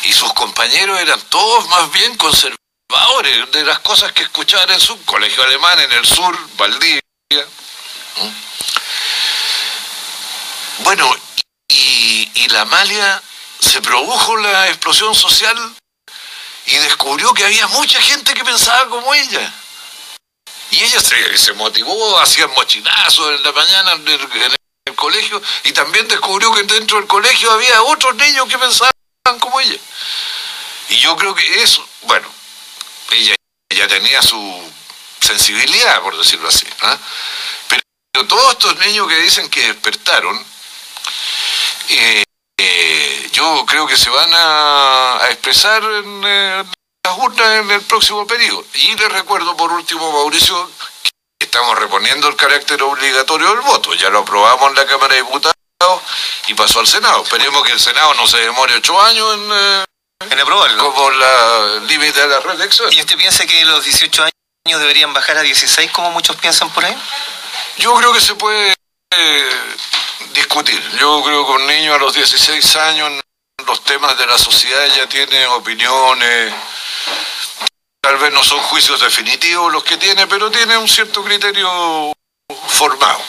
Y 0.04 0.12
sus 0.14 0.34
compañeros 0.34 1.00
eran 1.00 1.22
todos 1.30 1.68
más 1.70 1.92
bien 1.92 2.18
conservadores 2.18 3.52
de 3.52 3.64
las 3.64 3.80
cosas 3.80 4.12
que 4.12 4.24
escuchaban 4.24 4.72
en 4.72 4.80
su 4.80 5.04
colegio 5.06 5.44
alemán 5.44 5.80
en 5.80 5.92
el 5.92 6.06
sur, 6.06 6.36
Valdivia. 6.58 7.02
Bueno, 10.80 11.16
y, 11.68 12.32
y 12.34 12.48
la 12.50 12.66
Malia 12.66 13.22
se 13.60 13.82
produjo 13.82 14.36
la 14.38 14.70
explosión 14.70 15.14
social 15.14 15.76
y 16.66 16.76
descubrió 16.78 17.34
que 17.36 17.46
había 17.46 17.68
mucha 17.68 18.02
gente 18.02 18.34
que 18.34 18.44
pensaba 18.44 18.90
como 18.90 19.14
ella. 19.14 19.54
Y 20.78 20.84
ella 20.84 21.02
se, 21.02 21.54
motivó, 21.54 22.20
hacía 22.20 22.46
mochilazos 22.50 23.34
en 23.34 23.42
la 23.42 23.52
mañana 23.52 23.94
en 23.94 24.08
el, 24.08 24.96
colegio 24.96 25.42
y 25.64 25.72
también 25.72 26.08
descubrió 26.08 26.54
que 26.54 26.64
dentro 26.64 26.98
del 26.98 27.08
colegio 27.08 27.52
había 27.52 27.82
otros 27.82 28.16
niños 28.16 28.48
que 28.48 28.60
pensaban 28.60 28.92
como 29.40 29.60
ella. 29.60 29.80
Y 30.90 30.98
yo 30.98 31.16
creo 31.18 31.34
que 31.34 31.64
eso, 31.64 31.84
bueno, 32.04 32.28
ella 33.10 33.34
ya 33.76 33.88
tenía 33.88 34.22
su 34.22 34.72
sensibilidad, 35.20 36.00
por 36.02 36.16
decirlo 36.16 36.48
así. 36.48 36.68
Pero 37.68 38.28
todos 38.28 38.52
estos 38.52 38.78
niños 38.78 39.08
que 39.08 39.18
dicen 39.18 39.50
que 39.50 39.74
despertaron, 39.74 40.46
eh, 41.90 42.24
eh, 42.60 43.30
yo 43.34 43.66
creo 43.66 43.88
que 43.88 43.98
se 43.98 44.12
van 44.12 44.30
a, 44.32 45.22
expresar 45.32 45.84
en 45.84 46.22
eh, 46.24 46.64
las 47.08 47.18
urnas 47.18 47.48
en 47.60 47.72
el 47.72 47.82
próximo 47.82 48.28
periodo. 48.28 48.66
Y 48.74 48.96
les 48.96 49.12
recuerdo 49.12 49.56
por 49.56 49.72
último, 49.72 50.12
Mauricio, 50.12 50.70
que 51.40 51.46
estamos 51.46 51.78
reponiendo 51.80 52.28
el 52.28 52.36
carácter 52.36 52.82
obligatorio 52.84 53.50
del 53.50 53.62
voto. 53.62 53.94
Ya 53.94 54.10
lo 54.10 54.20
aprobamos 54.20 54.70
en 54.70 54.76
la 54.76 54.86
Cámara 54.86 55.16
de 55.16 55.22
Diputados 55.22 55.56
y 56.48 56.54
pasó 56.54 56.82
al 56.82 56.88
Senado. 56.88 57.24
Esperemos 57.24 57.64
que 57.64 57.72
el 57.72 57.80
Senado 57.80 58.14
no 58.16 58.28
se 58.28 58.38
demore 58.40 58.76
ocho 58.76 59.02
años 59.02 59.36
en 59.36 59.86
en 60.32 60.40
aprobarlo. 60.40 60.94
Como 60.94 61.12
la 61.12 61.80
límite 61.88 62.20
de 62.20 62.28
la 62.28 62.40
reelección. 62.40 62.92
¿Y 62.92 63.00
usted 63.00 63.16
piensa 63.18 63.46
que 63.46 63.64
los 63.66 63.84
18 63.86 64.24
años 64.66 64.80
deberían 64.82 65.14
bajar 65.14 65.38
a 65.38 65.42
16 65.42 65.92
como 65.92 66.12
muchos 66.12 66.36
piensan 66.36 66.70
por 66.72 66.84
ahí? 66.84 66.98
Yo 67.78 67.94
creo 67.96 68.12
que 68.12 68.20
se 68.20 68.36
puede 68.36 68.74
eh, 69.12 69.50
discutir. 70.34 70.82
Yo 71.00 71.24
creo 71.24 71.46
que 71.46 71.52
un 71.54 71.68
niño 71.68 71.94
a 71.94 72.00
los 72.00 72.14
16 72.16 72.76
años 72.78 73.12
los 73.68 73.84
temas 73.84 74.18
de 74.18 74.26
la 74.26 74.38
sociedad 74.38 74.86
ya 74.96 75.08
tiene 75.08 75.46
opiniones, 75.48 76.54
tal 78.02 78.18
vez 78.18 78.32
no 78.32 78.42
son 78.42 78.60
juicios 78.60 79.00
definitivos 79.02 79.72
los 79.72 79.84
que 79.84 79.98
tiene, 79.98 80.26
pero 80.26 80.50
tiene 80.50 80.78
un 80.78 80.88
cierto 80.88 81.22
criterio 81.24 82.14
formado. 82.70 83.22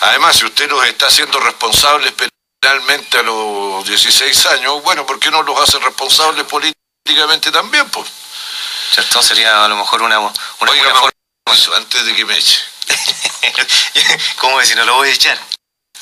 Además, 0.00 0.36
si 0.36 0.46
usted 0.46 0.68
los 0.70 0.84
está 0.86 1.08
haciendo 1.08 1.38
responsables 1.40 2.14
finalmente 2.62 3.18
a 3.18 3.22
los 3.22 3.86
16 3.86 4.46
años, 4.46 4.82
bueno, 4.82 5.04
¿por 5.04 5.18
qué 5.18 5.30
no 5.30 5.42
los 5.42 5.60
hace 5.60 5.78
responsables 5.80 6.44
políticamente 6.46 7.52
también? 7.52 7.88
Pues? 7.90 8.06
¿Cierto? 8.92 9.22
Sería 9.22 9.64
a 9.64 9.68
lo 9.68 9.76
mejor 9.76 10.00
una, 10.00 10.18
una 10.18 10.32
Oiga, 10.60 10.94
forma. 10.94 11.76
antes 11.76 12.06
de 12.06 12.14
que 12.14 12.24
me 12.24 12.38
eche. 12.38 12.62
¿Cómo 14.38 14.58
decir? 14.60 14.76
No 14.76 14.84
lo 14.84 14.94
voy 14.94 15.10
a 15.10 15.12
echar. 15.12 15.38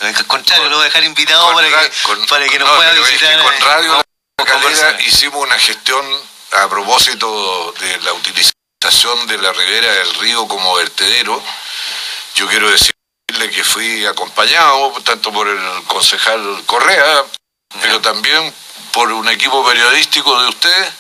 Al 0.01 0.27
contrario, 0.27 0.69
lo 0.69 0.77
voy 0.77 0.83
a 0.83 0.85
dejar 0.87 1.05
invitado 1.05 1.53
para, 1.55 1.69
que, 1.69 2.27
para 2.29 2.49
que 2.49 2.59
nos 2.59 2.69
pueda 2.71 2.93
visitar. 2.93 3.43
con 3.43 3.61
Radio 3.61 4.03
La 4.37 5.01
hicimos 5.03 5.43
una 5.43 5.59
gestión 5.59 6.05
a 6.53 6.69
propósito 6.69 7.73
de 7.81 7.99
la 8.01 8.13
utilización 8.13 8.55
de 9.27 9.39
la 9.39 9.53
ribera 9.53 9.93
del 9.93 10.15
río 10.15 10.47
como 10.47 10.75
vertedero, 10.75 11.43
yo 12.35 12.47
quiero 12.49 12.71
decirle 12.71 13.51
que 13.51 13.65
fui 13.65 14.05
acompañado 14.05 14.93
tanto 15.05 15.33
por 15.33 15.49
el 15.49 15.59
concejal 15.87 16.63
Correa, 16.67 17.25
pero 17.81 18.01
también 18.01 18.53
por 18.93 19.11
un 19.11 19.29
equipo 19.29 19.65
periodístico 19.65 20.41
de 20.43 20.49
ustedes, 20.49 20.93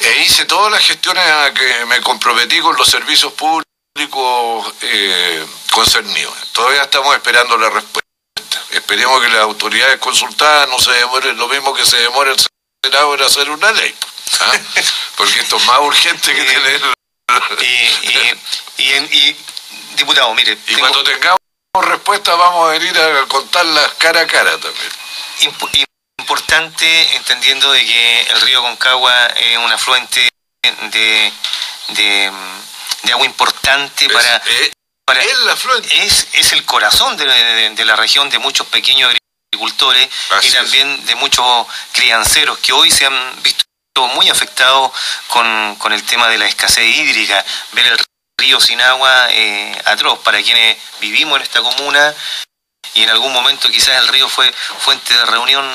e 0.00 0.22
hice 0.22 0.44
todas 0.46 0.72
las 0.72 0.84
gestiones 0.84 1.24
a 1.24 1.52
que 1.52 1.84
me 1.86 2.00
comprometí 2.00 2.60
con 2.60 2.76
los 2.76 2.88
servicios 2.88 3.32
públicos 3.34 3.73
eh, 4.82 5.46
concernidos. 5.72 6.34
Todavía 6.52 6.82
estamos 6.82 7.14
esperando 7.14 7.56
la 7.56 7.70
respuesta. 7.70 8.00
Esperemos 8.70 9.20
que 9.22 9.28
las 9.28 9.42
autoridades 9.42 9.98
consultadas 9.98 10.68
no 10.68 10.78
se 10.78 10.90
demoren 10.92 11.36
lo 11.36 11.48
mismo 11.48 11.74
que 11.74 11.86
se 11.86 11.96
demora 11.98 12.32
el 12.32 12.46
Senado 12.84 13.14
en 13.14 13.22
hacer 13.22 13.50
una 13.50 13.72
ley. 13.72 13.94
¿ah? 14.40 14.52
Porque 15.16 15.40
esto 15.40 15.56
es 15.56 15.66
más 15.66 15.78
urgente 15.80 16.34
que 16.34 16.44
tener... 16.44 16.80
y, 17.60 18.82
y, 18.82 18.88
y, 18.88 19.36
diputado, 19.96 20.34
mire... 20.34 20.58
Y 20.66 20.74
cuando 20.74 21.02
tengamos 21.02 21.38
respuesta 21.82 22.34
vamos 22.34 22.68
a 22.68 22.72
venir 22.72 22.96
a 22.98 23.26
contarlas 23.26 23.92
cara 23.94 24.20
a 24.20 24.26
cara 24.26 24.58
también 24.58 24.92
importante 26.24 27.16
entendiendo 27.16 27.70
de 27.70 27.84
que 27.84 28.20
el 28.22 28.40
río 28.40 28.62
Concagua 28.62 29.26
es 29.26 29.58
un 29.58 29.70
afluente 29.70 30.28
de, 30.62 31.32
de, 31.90 32.32
agua 33.12 33.26
importante 33.26 34.08
para, 34.08 34.36
eh, 34.36 34.72
para 35.04 35.22
es, 35.22 36.26
es, 36.32 36.52
el 36.52 36.64
corazón 36.64 37.16
de, 37.16 37.84
la 37.84 37.96
región 37.96 38.30
de 38.30 38.38
muchos 38.38 38.66
pequeños 38.68 39.12
agricultores 39.52 40.08
y 40.42 40.50
también 40.50 41.06
de 41.06 41.14
muchos 41.16 41.66
crianceros 41.92 42.58
que 42.58 42.72
hoy 42.72 42.90
se 42.90 43.06
han 43.06 43.42
visto 43.42 43.64
muy 44.14 44.28
afectados 44.28 44.90
con, 45.28 45.76
con 45.76 45.92
el 45.92 46.02
tema 46.04 46.28
de 46.28 46.38
la 46.38 46.46
escasez 46.46 46.84
hídrica, 46.84 47.44
ver 47.72 47.86
el 47.86 47.98
río 48.38 48.60
sin 48.60 48.80
agua 48.80 49.28
eh, 49.30 49.80
atroz 49.84 50.18
para 50.20 50.42
quienes 50.42 50.76
vivimos 51.00 51.36
en 51.36 51.42
esta 51.42 51.62
comuna 51.62 52.14
y 52.94 53.02
en 53.02 53.10
algún 53.10 53.32
momento 53.32 53.68
quizás 53.68 53.96
el 54.00 54.08
río 54.08 54.28
fue 54.28 54.52
fuente 54.52 55.14
de 55.14 55.24
reunión 55.26 55.68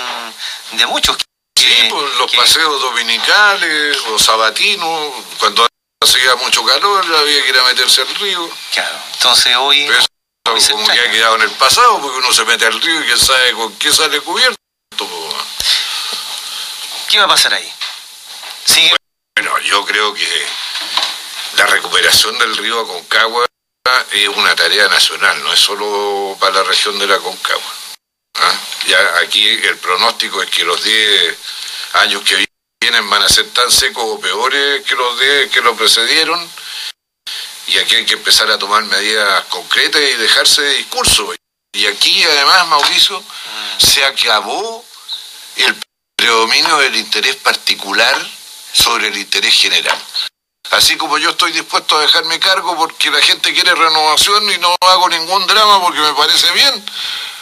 de 0.71 0.85
muchos. 0.85 1.17
sí, 1.57 1.87
pues, 1.89 2.15
los 2.15 2.33
paseos 2.35 2.81
dominicales 2.81 3.97
o 4.07 4.19
sabatinos, 4.19 5.13
cuando 5.37 5.68
hacía 6.01 6.35
mucho 6.35 6.63
calor 6.63 7.05
había 7.15 7.43
que 7.43 7.49
ir 7.49 7.57
a 7.57 7.63
meterse 7.65 8.01
al 8.01 8.15
río. 8.15 8.49
Claro, 8.73 8.99
entonces 9.13 9.55
hoy... 9.57 9.87
como 10.43 10.87
que 10.87 10.99
ha 10.99 11.11
quedado 11.11 11.35
en 11.35 11.41
el 11.43 11.51
pasado, 11.51 12.01
porque 12.01 12.17
uno 12.17 12.33
se 12.33 12.45
mete 12.45 12.65
al 12.65 12.81
río 12.81 13.01
y 13.01 13.05
quién 13.05 13.19
sabe 13.19 13.53
con 13.53 13.75
qué 13.77 13.91
sale 13.91 14.21
cubierto. 14.21 14.57
¿Qué 17.09 17.17
va 17.17 17.25
a 17.25 17.29
pasar 17.29 17.53
ahí? 17.53 17.73
Bueno, 19.35 19.57
yo 19.61 19.85
creo 19.85 20.13
que 20.13 20.47
la 21.57 21.65
recuperación 21.65 22.37
del 22.37 22.55
río 22.57 22.81
Aconcagua 22.81 23.45
es 24.11 24.27
una 24.27 24.55
tarea 24.55 24.87
nacional, 24.87 25.43
no 25.43 25.53
es 25.53 25.59
solo 25.59 26.37
para 26.39 26.55
la 26.55 26.63
región 26.63 26.99
de 26.99 27.07
la 27.07 27.17
Concagua. 27.17 27.73
¿ah? 28.35 28.53
Ya 28.87 29.17
aquí 29.19 29.47
el 29.47 29.77
pronóstico 29.77 30.41
es 30.43 30.49
que 30.49 30.63
los 30.63 30.83
10 30.83 31.37
años 31.93 32.21
que 32.21 32.35
vienen 32.35 32.48
van 33.09 33.23
a 33.23 33.29
ser 33.29 33.47
tan 33.51 33.69
secos 33.71 34.03
o 34.03 34.19
peores 34.19 34.83
que 34.85 34.95
los 34.95 35.19
10 35.19 35.51
que 35.51 35.61
lo 35.61 35.75
precedieron. 35.75 36.39
Y 37.67 37.77
aquí 37.77 37.95
hay 37.95 38.05
que 38.05 38.13
empezar 38.13 38.49
a 38.49 38.57
tomar 38.57 38.83
medidas 38.85 39.43
concretas 39.45 40.01
y 40.01 40.15
dejarse 40.15 40.61
de 40.61 40.75
discurso. 40.75 41.31
Y 41.73 41.85
aquí 41.85 42.23
además, 42.23 42.67
Mauricio, 42.67 43.23
se 43.77 44.03
acabó 44.05 44.83
el 45.57 45.75
predominio 46.15 46.77
del 46.77 46.95
interés 46.95 47.35
particular 47.35 48.15
sobre 48.73 49.09
el 49.09 49.17
interés 49.17 49.53
general. 49.53 49.97
Así 50.71 50.97
como 50.97 51.17
yo 51.17 51.31
estoy 51.31 51.51
dispuesto 51.51 51.97
a 51.97 52.01
dejar 52.01 52.25
mi 52.25 52.39
cargo 52.39 52.75
porque 52.75 53.11
la 53.11 53.21
gente 53.21 53.53
quiere 53.53 53.73
renovación 53.73 54.51
y 54.51 54.57
no 54.57 54.75
hago 54.81 55.09
ningún 55.09 55.45
drama 55.47 55.81
porque 55.81 55.99
me 55.99 56.13
parece 56.13 56.51
bien. 56.51 56.85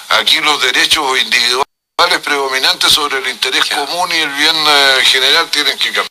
Aquí 0.09 0.39
los 0.39 0.61
derechos 0.61 1.19
individuales 1.19 1.67
predominantes 2.05 2.91
sobre 2.93 3.17
el 3.17 3.27
interés 3.27 3.65
común 3.65 4.11
y 4.11 4.17
el 4.17 4.29
bien 4.29 4.55
eh, 4.55 5.01
general 5.03 5.49
tienen 5.49 5.77
que 5.77 5.85
cambiar. 5.85 6.07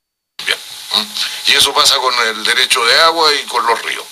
Y 1.47 1.55
eso 1.55 1.73
pasa 1.73 1.97
con 1.99 2.13
el 2.29 2.43
derecho 2.43 2.85
de 2.85 3.01
agua 3.03 3.33
y 3.35 3.45
con 3.45 3.65
los 3.65 3.81
ríos. 3.83 4.05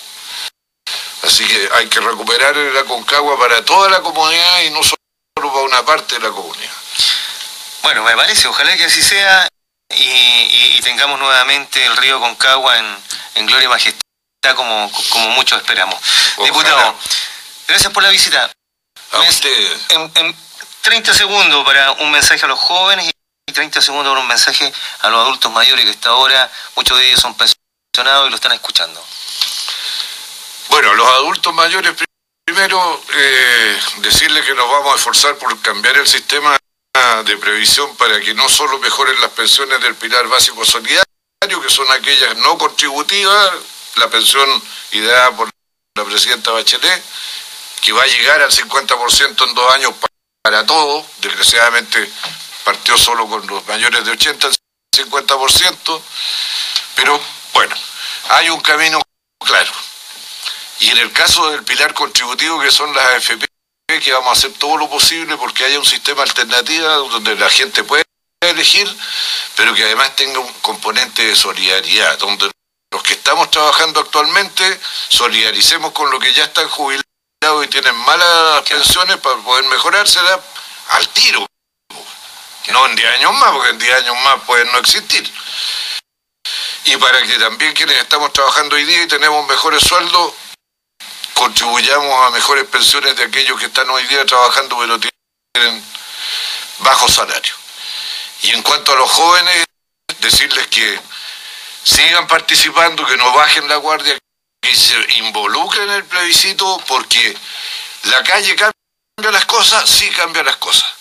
Así 1.23 1.45
que 1.45 1.69
hay 1.73 1.87
que 1.87 1.99
recuperar 1.99 2.55
la 2.55 2.83
Concagua 2.85 3.37
para 3.37 3.63
toda 3.65 3.89
la 3.89 4.01
comunidad 4.01 4.61
y 4.61 4.69
no 4.69 4.81
solo 4.83 4.95
para 5.33 5.47
una 5.47 5.85
parte 5.85 6.15
de 6.15 6.21
la 6.21 6.29
comunidad. 6.29 6.71
Bueno, 7.83 8.03
me 8.03 8.15
parece, 8.15 8.47
ojalá 8.47 8.75
que 8.77 8.85
así 8.85 9.01
sea 9.01 9.47
y, 9.89 10.79
tengamos 10.81 11.19
nuevamente 11.19 11.83
el 11.83 11.97
río 11.97 12.19
Concagua 12.19 12.77
en, 12.77 12.97
en 13.35 13.45
gloria 13.47 13.65
y 13.65 13.69
majestad 13.69 13.99
como, 14.55 14.91
como 15.09 15.29
muchos 15.31 15.59
esperamos. 15.59 15.99
Diputado, 16.43 16.95
gracias 17.67 17.91
por 17.91 18.03
la 18.03 18.09
visita. 18.09 18.49
A 19.11 19.19
usted. 19.21 19.77
En, 19.89 20.35
30 20.85 21.15
segundos 21.15 21.65
para 21.65 21.93
un 21.93 22.11
mensaje 22.11 22.45
a 22.45 22.47
los 22.47 22.59
jóvenes 22.59 23.09
y 23.47 23.51
30 23.51 23.81
segundos 23.81 24.11
para 24.11 24.21
un 24.21 24.27
mensaje 24.27 24.71
a 24.99 25.09
los 25.09 25.19
adultos 25.19 25.51
mayores 25.51 25.83
que 25.83 25.89
hasta 25.89 26.09
ahora 26.09 26.51
muchos 26.75 26.95
de 26.99 27.07
ellos 27.07 27.19
son 27.19 27.35
pensionados 27.35 28.27
y 28.27 28.29
lo 28.29 28.35
están 28.35 28.51
escuchando. 28.51 29.03
Bueno, 30.69 30.93
los 30.93 31.07
adultos 31.07 31.51
mayores 31.55 31.91
primero 32.45 33.01
eh, 33.15 33.79
decirles 33.97 34.45
que 34.45 34.53
nos 34.53 34.69
vamos 34.69 34.93
a 34.93 34.97
esforzar 34.97 35.35
por 35.37 35.59
cambiar 35.63 35.97
el 35.97 36.05
sistema 36.05 36.55
de 37.25 37.37
previsión 37.37 37.97
para 37.97 38.21
que 38.21 38.35
no 38.35 38.47
solo 38.47 38.77
mejoren 38.77 39.19
las 39.21 39.31
pensiones 39.31 39.81
del 39.81 39.95
pilar 39.95 40.27
básico 40.27 40.63
solidario, 40.63 41.03
que 41.63 41.69
son 41.69 41.91
aquellas 41.93 42.37
no 42.37 42.59
contributivas, 42.59 43.53
la 43.95 44.07
pensión 44.11 44.47
ideada 44.91 45.35
por 45.35 45.49
la 45.95 46.05
presidenta 46.05 46.51
Bachelet, 46.51 47.03
que 47.81 47.91
va 47.91 48.03
a 48.03 48.07
llegar 48.07 48.39
al 48.43 48.51
50% 48.51 49.47
en 49.47 49.55
dos 49.55 49.73
años 49.73 49.91
para 49.95 50.14
todos, 50.65 51.05
desgraciadamente 51.21 52.11
partió 52.63 52.97
solo 52.97 53.27
con 53.27 53.45
los 53.47 53.65
mayores 53.67 54.05
de 54.05 54.11
80 54.11 54.47
al 54.47 54.55
50%, 54.95 56.01
pero 56.95 57.19
bueno, 57.53 57.75
hay 58.29 58.49
un 58.49 58.59
camino 58.61 59.01
claro. 59.39 59.71
Y 60.79 60.89
en 60.89 60.97
el 60.97 61.11
caso 61.11 61.49
del 61.51 61.63
pilar 61.63 61.93
contributivo, 61.93 62.59
que 62.59 62.71
son 62.71 62.93
las 62.93 63.05
AFP, 63.05 63.45
que 63.87 64.13
vamos 64.13 64.29
a 64.29 64.31
hacer 64.33 64.53
todo 64.53 64.77
lo 64.77 64.89
posible 64.89 65.37
porque 65.37 65.63
haya 65.65 65.79
un 65.79 65.85
sistema 65.85 66.23
alternativo 66.23 66.87
donde 67.09 67.35
la 67.35 67.49
gente 67.49 67.83
pueda 67.83 68.03
elegir, 68.41 68.87
pero 69.55 69.73
que 69.73 69.83
además 69.83 70.15
tenga 70.15 70.39
un 70.39 70.53
componente 70.61 71.25
de 71.25 71.35
solidaridad, 71.35 72.17
donde 72.19 72.51
los 72.91 73.03
que 73.03 73.13
estamos 73.13 73.49
trabajando 73.51 73.99
actualmente 73.99 74.79
solidaricemos 75.09 75.91
con 75.91 76.09
los 76.11 76.19
que 76.19 76.33
ya 76.33 76.45
están 76.45 76.67
jubilados 76.69 77.04
y 77.63 77.67
tienen 77.67 77.95
malas 77.95 78.61
pensiones 78.67 79.17
para 79.17 79.37
poder 79.37 79.65
mejorárselas 79.65 80.39
al 80.89 81.07
tiro. 81.09 81.45
No 82.71 82.85
en 82.87 82.95
10 82.95 83.09
años 83.17 83.33
más, 83.35 83.51
porque 83.51 83.69
en 83.69 83.77
10 83.77 83.95
años 83.97 84.15
más 84.23 84.41
pueden 84.45 84.71
no 84.71 84.79
existir. 84.79 85.31
Y 86.85 86.97
para 86.97 87.21
que 87.21 87.37
también 87.37 87.73
quienes 87.73 87.97
estamos 87.97 88.33
trabajando 88.33 88.75
hoy 88.75 88.85
día 88.85 89.03
y 89.03 89.07
tenemos 89.07 89.47
mejores 89.47 89.83
sueldos, 89.83 90.33
contribuyamos 91.33 92.25
a 92.25 92.31
mejores 92.31 92.65
pensiones 92.65 93.15
de 93.15 93.23
aquellos 93.25 93.59
que 93.59 93.67
están 93.67 93.89
hoy 93.89 94.05
día 94.07 94.25
trabajando 94.25 94.77
pero 94.79 94.99
tienen 94.99 95.83
bajo 96.79 97.07
salario. 97.07 97.53
Y 98.43 98.51
en 98.51 98.63
cuanto 98.63 98.93
a 98.93 98.95
los 98.95 99.09
jóvenes, 99.11 99.65
decirles 100.19 100.67
que 100.67 100.99
sigan 101.83 102.27
participando, 102.27 103.05
que 103.05 103.17
no 103.17 103.31
bajen 103.33 103.67
la 103.67 103.75
guardia, 103.77 104.17
que 104.65 104.75
se 104.75 105.17
involucren 105.17 105.83
en 105.89 105.95
el 105.97 106.05
plebiscito, 106.05 106.81
porque 106.87 107.37
la 108.05 108.23
calle 108.23 108.55
cambia 108.55 109.31
las 109.31 109.45
cosas, 109.45 109.87
sí 109.87 110.09
cambia 110.09 110.41
las 110.43 110.57
cosas. 110.57 110.91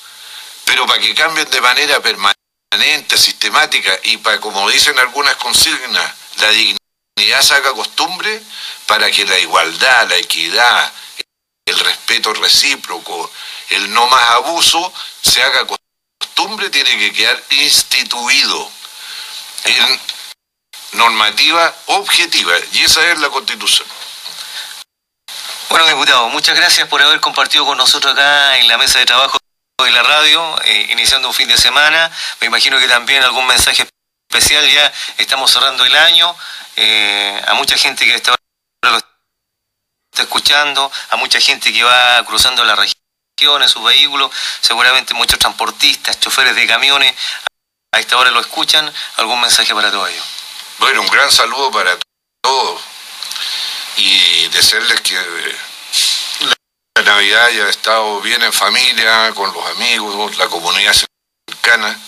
Pero 0.66 0.86
para 0.86 1.00
que 1.00 1.14
cambien 1.14 1.48
de 1.50 1.60
manera 1.62 2.00
permanente, 2.00 3.16
sistemática 3.16 3.98
y 4.04 4.18
para, 4.18 4.38
como 4.40 4.68
dicen 4.68 4.98
algunas 4.98 5.36
consignas, 5.36 6.14
la 6.40 6.50
dignidad 6.50 7.42
saca 7.42 7.72
costumbre, 7.72 8.42
para 8.86 9.10
que 9.10 9.24
la 9.24 9.38
igualdad, 9.38 10.08
la 10.08 10.16
equidad, 10.16 10.92
el 11.64 11.78
respeto 11.78 12.34
recíproco, 12.34 13.30
el 13.70 13.90
no 13.94 14.06
más 14.08 14.30
abuso 14.32 14.92
se 15.22 15.42
haga 15.42 15.66
costumbre, 15.66 16.68
tiene 16.68 16.98
que 16.98 17.12
quedar 17.14 17.42
instituido 17.50 18.70
en 19.64 20.00
normativa 20.94 21.74
objetiva, 21.86 22.52
y 22.72 22.84
esa 22.84 23.04
es 23.10 23.18
la 23.18 23.30
constitución. 23.30 23.86
Bueno, 25.68 25.86
diputado, 25.86 26.28
muchas 26.28 26.56
gracias 26.56 26.88
por 26.88 27.02
haber 27.02 27.20
compartido 27.20 27.66
con 27.66 27.76
nosotros 27.76 28.12
acá 28.12 28.58
en 28.58 28.68
la 28.68 28.78
mesa 28.78 28.98
de 28.98 29.06
trabajo 29.06 29.38
de 29.82 29.90
la 29.90 30.02
radio, 30.02 30.56
eh, 30.64 30.88
iniciando 30.90 31.28
un 31.28 31.34
fin 31.34 31.48
de 31.48 31.58
semana. 31.58 32.10
Me 32.40 32.46
imagino 32.46 32.78
que 32.78 32.86
también 32.86 33.24
algún 33.24 33.46
mensaje 33.46 33.88
especial, 34.30 34.68
ya 34.70 34.92
estamos 35.18 35.50
cerrando 35.50 35.84
el 35.84 35.96
año, 35.96 36.34
eh, 36.76 37.42
a 37.46 37.54
mucha 37.54 37.76
gente 37.76 38.04
que 38.04 38.14
está 38.14 38.34
lo 38.82 38.96
está 38.96 40.22
escuchando, 40.22 40.92
a 41.10 41.16
mucha 41.16 41.40
gente 41.40 41.72
que 41.72 41.82
va 41.82 42.24
cruzando 42.24 42.62
la 42.64 42.76
región 42.76 43.62
en 43.62 43.68
sus 43.68 43.82
vehículos, 43.82 44.30
seguramente 44.60 45.12
muchos 45.14 45.38
transportistas, 45.38 46.20
choferes 46.20 46.54
de 46.54 46.66
camiones, 46.66 47.14
a 47.92 47.98
esta 47.98 48.16
hora 48.16 48.30
lo 48.30 48.40
escuchan, 48.40 48.92
algún 49.16 49.40
mensaje 49.40 49.74
para 49.74 49.90
todos 49.90 50.08
ellos. 50.10 50.43
Bueno, 50.78 51.02
un 51.02 51.08
gran 51.08 51.30
saludo 51.30 51.70
para 51.70 51.96
todos 52.42 52.80
y 53.96 54.48
desearles 54.48 55.00
que 55.00 55.14
la 56.94 57.02
Navidad 57.02 57.44
haya 57.46 57.68
estado 57.68 58.20
bien 58.20 58.42
en 58.42 58.52
familia, 58.52 59.32
con 59.34 59.52
los 59.52 59.66
amigos, 59.66 60.36
la 60.36 60.48
comunidad 60.48 60.94
cercana 61.48 61.98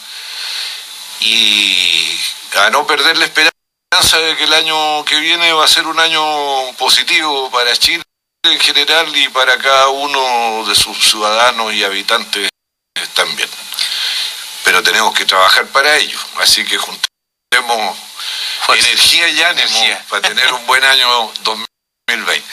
y 1.20 2.18
a 2.56 2.70
no 2.70 2.86
perder 2.86 3.16
la 3.18 3.24
esperanza 3.24 4.18
de 4.18 4.36
que 4.36 4.44
el 4.44 4.52
año 4.52 5.04
que 5.04 5.18
viene 5.20 5.52
va 5.52 5.64
a 5.64 5.68
ser 5.68 5.86
un 5.86 5.98
año 5.98 6.72
positivo 6.76 7.50
para 7.50 7.76
Chile 7.76 8.02
en 8.44 8.60
general 8.60 9.16
y 9.16 9.28
para 9.28 9.58
cada 9.58 9.88
uno 9.88 10.64
de 10.66 10.74
sus 10.74 10.96
ciudadanos 11.10 11.72
y 11.72 11.84
habitantes 11.84 12.48
también. 13.14 13.48
Pero 14.64 14.82
tenemos 14.82 15.14
que 15.14 15.24
trabajar 15.24 15.66
para 15.68 15.96
ello, 15.96 16.18
así 16.38 16.64
que 16.64 16.76
juntemos 16.78 17.96
energía 18.68 19.28
y 19.28 19.42
ánimo 19.42 20.00
para 20.08 20.22
tener 20.22 20.52
un 20.52 20.66
buen 20.66 20.84
año 20.84 21.32
2020. 21.42 22.44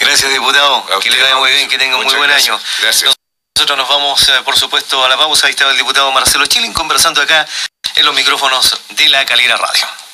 Gracias, 0.00 0.32
diputado. 0.32 0.86
que 1.00 1.10
le 1.10 1.22
vaya 1.22 1.36
muy 1.36 1.50
bien, 1.50 1.68
que 1.68 1.78
tenga 1.78 1.96
un 1.96 2.04
muy 2.04 2.14
buen 2.14 2.30
año. 2.30 2.58
Gracias. 2.80 3.14
Nosotros 3.56 3.78
nos 3.78 3.88
vamos, 3.88 4.28
eh, 4.28 4.42
por 4.44 4.56
supuesto, 4.56 5.02
a 5.04 5.08
la 5.08 5.16
pausa. 5.16 5.46
Ahí 5.46 5.52
estaba 5.52 5.70
el 5.70 5.78
diputado 5.78 6.12
Marcelo 6.12 6.46
Chilin 6.46 6.72
conversando 6.72 7.22
acá 7.22 7.46
en 7.94 8.04
los 8.04 8.14
micrófonos 8.14 8.78
de 8.90 9.08
la 9.08 9.24
Calera 9.24 9.56
Radio. 9.56 10.05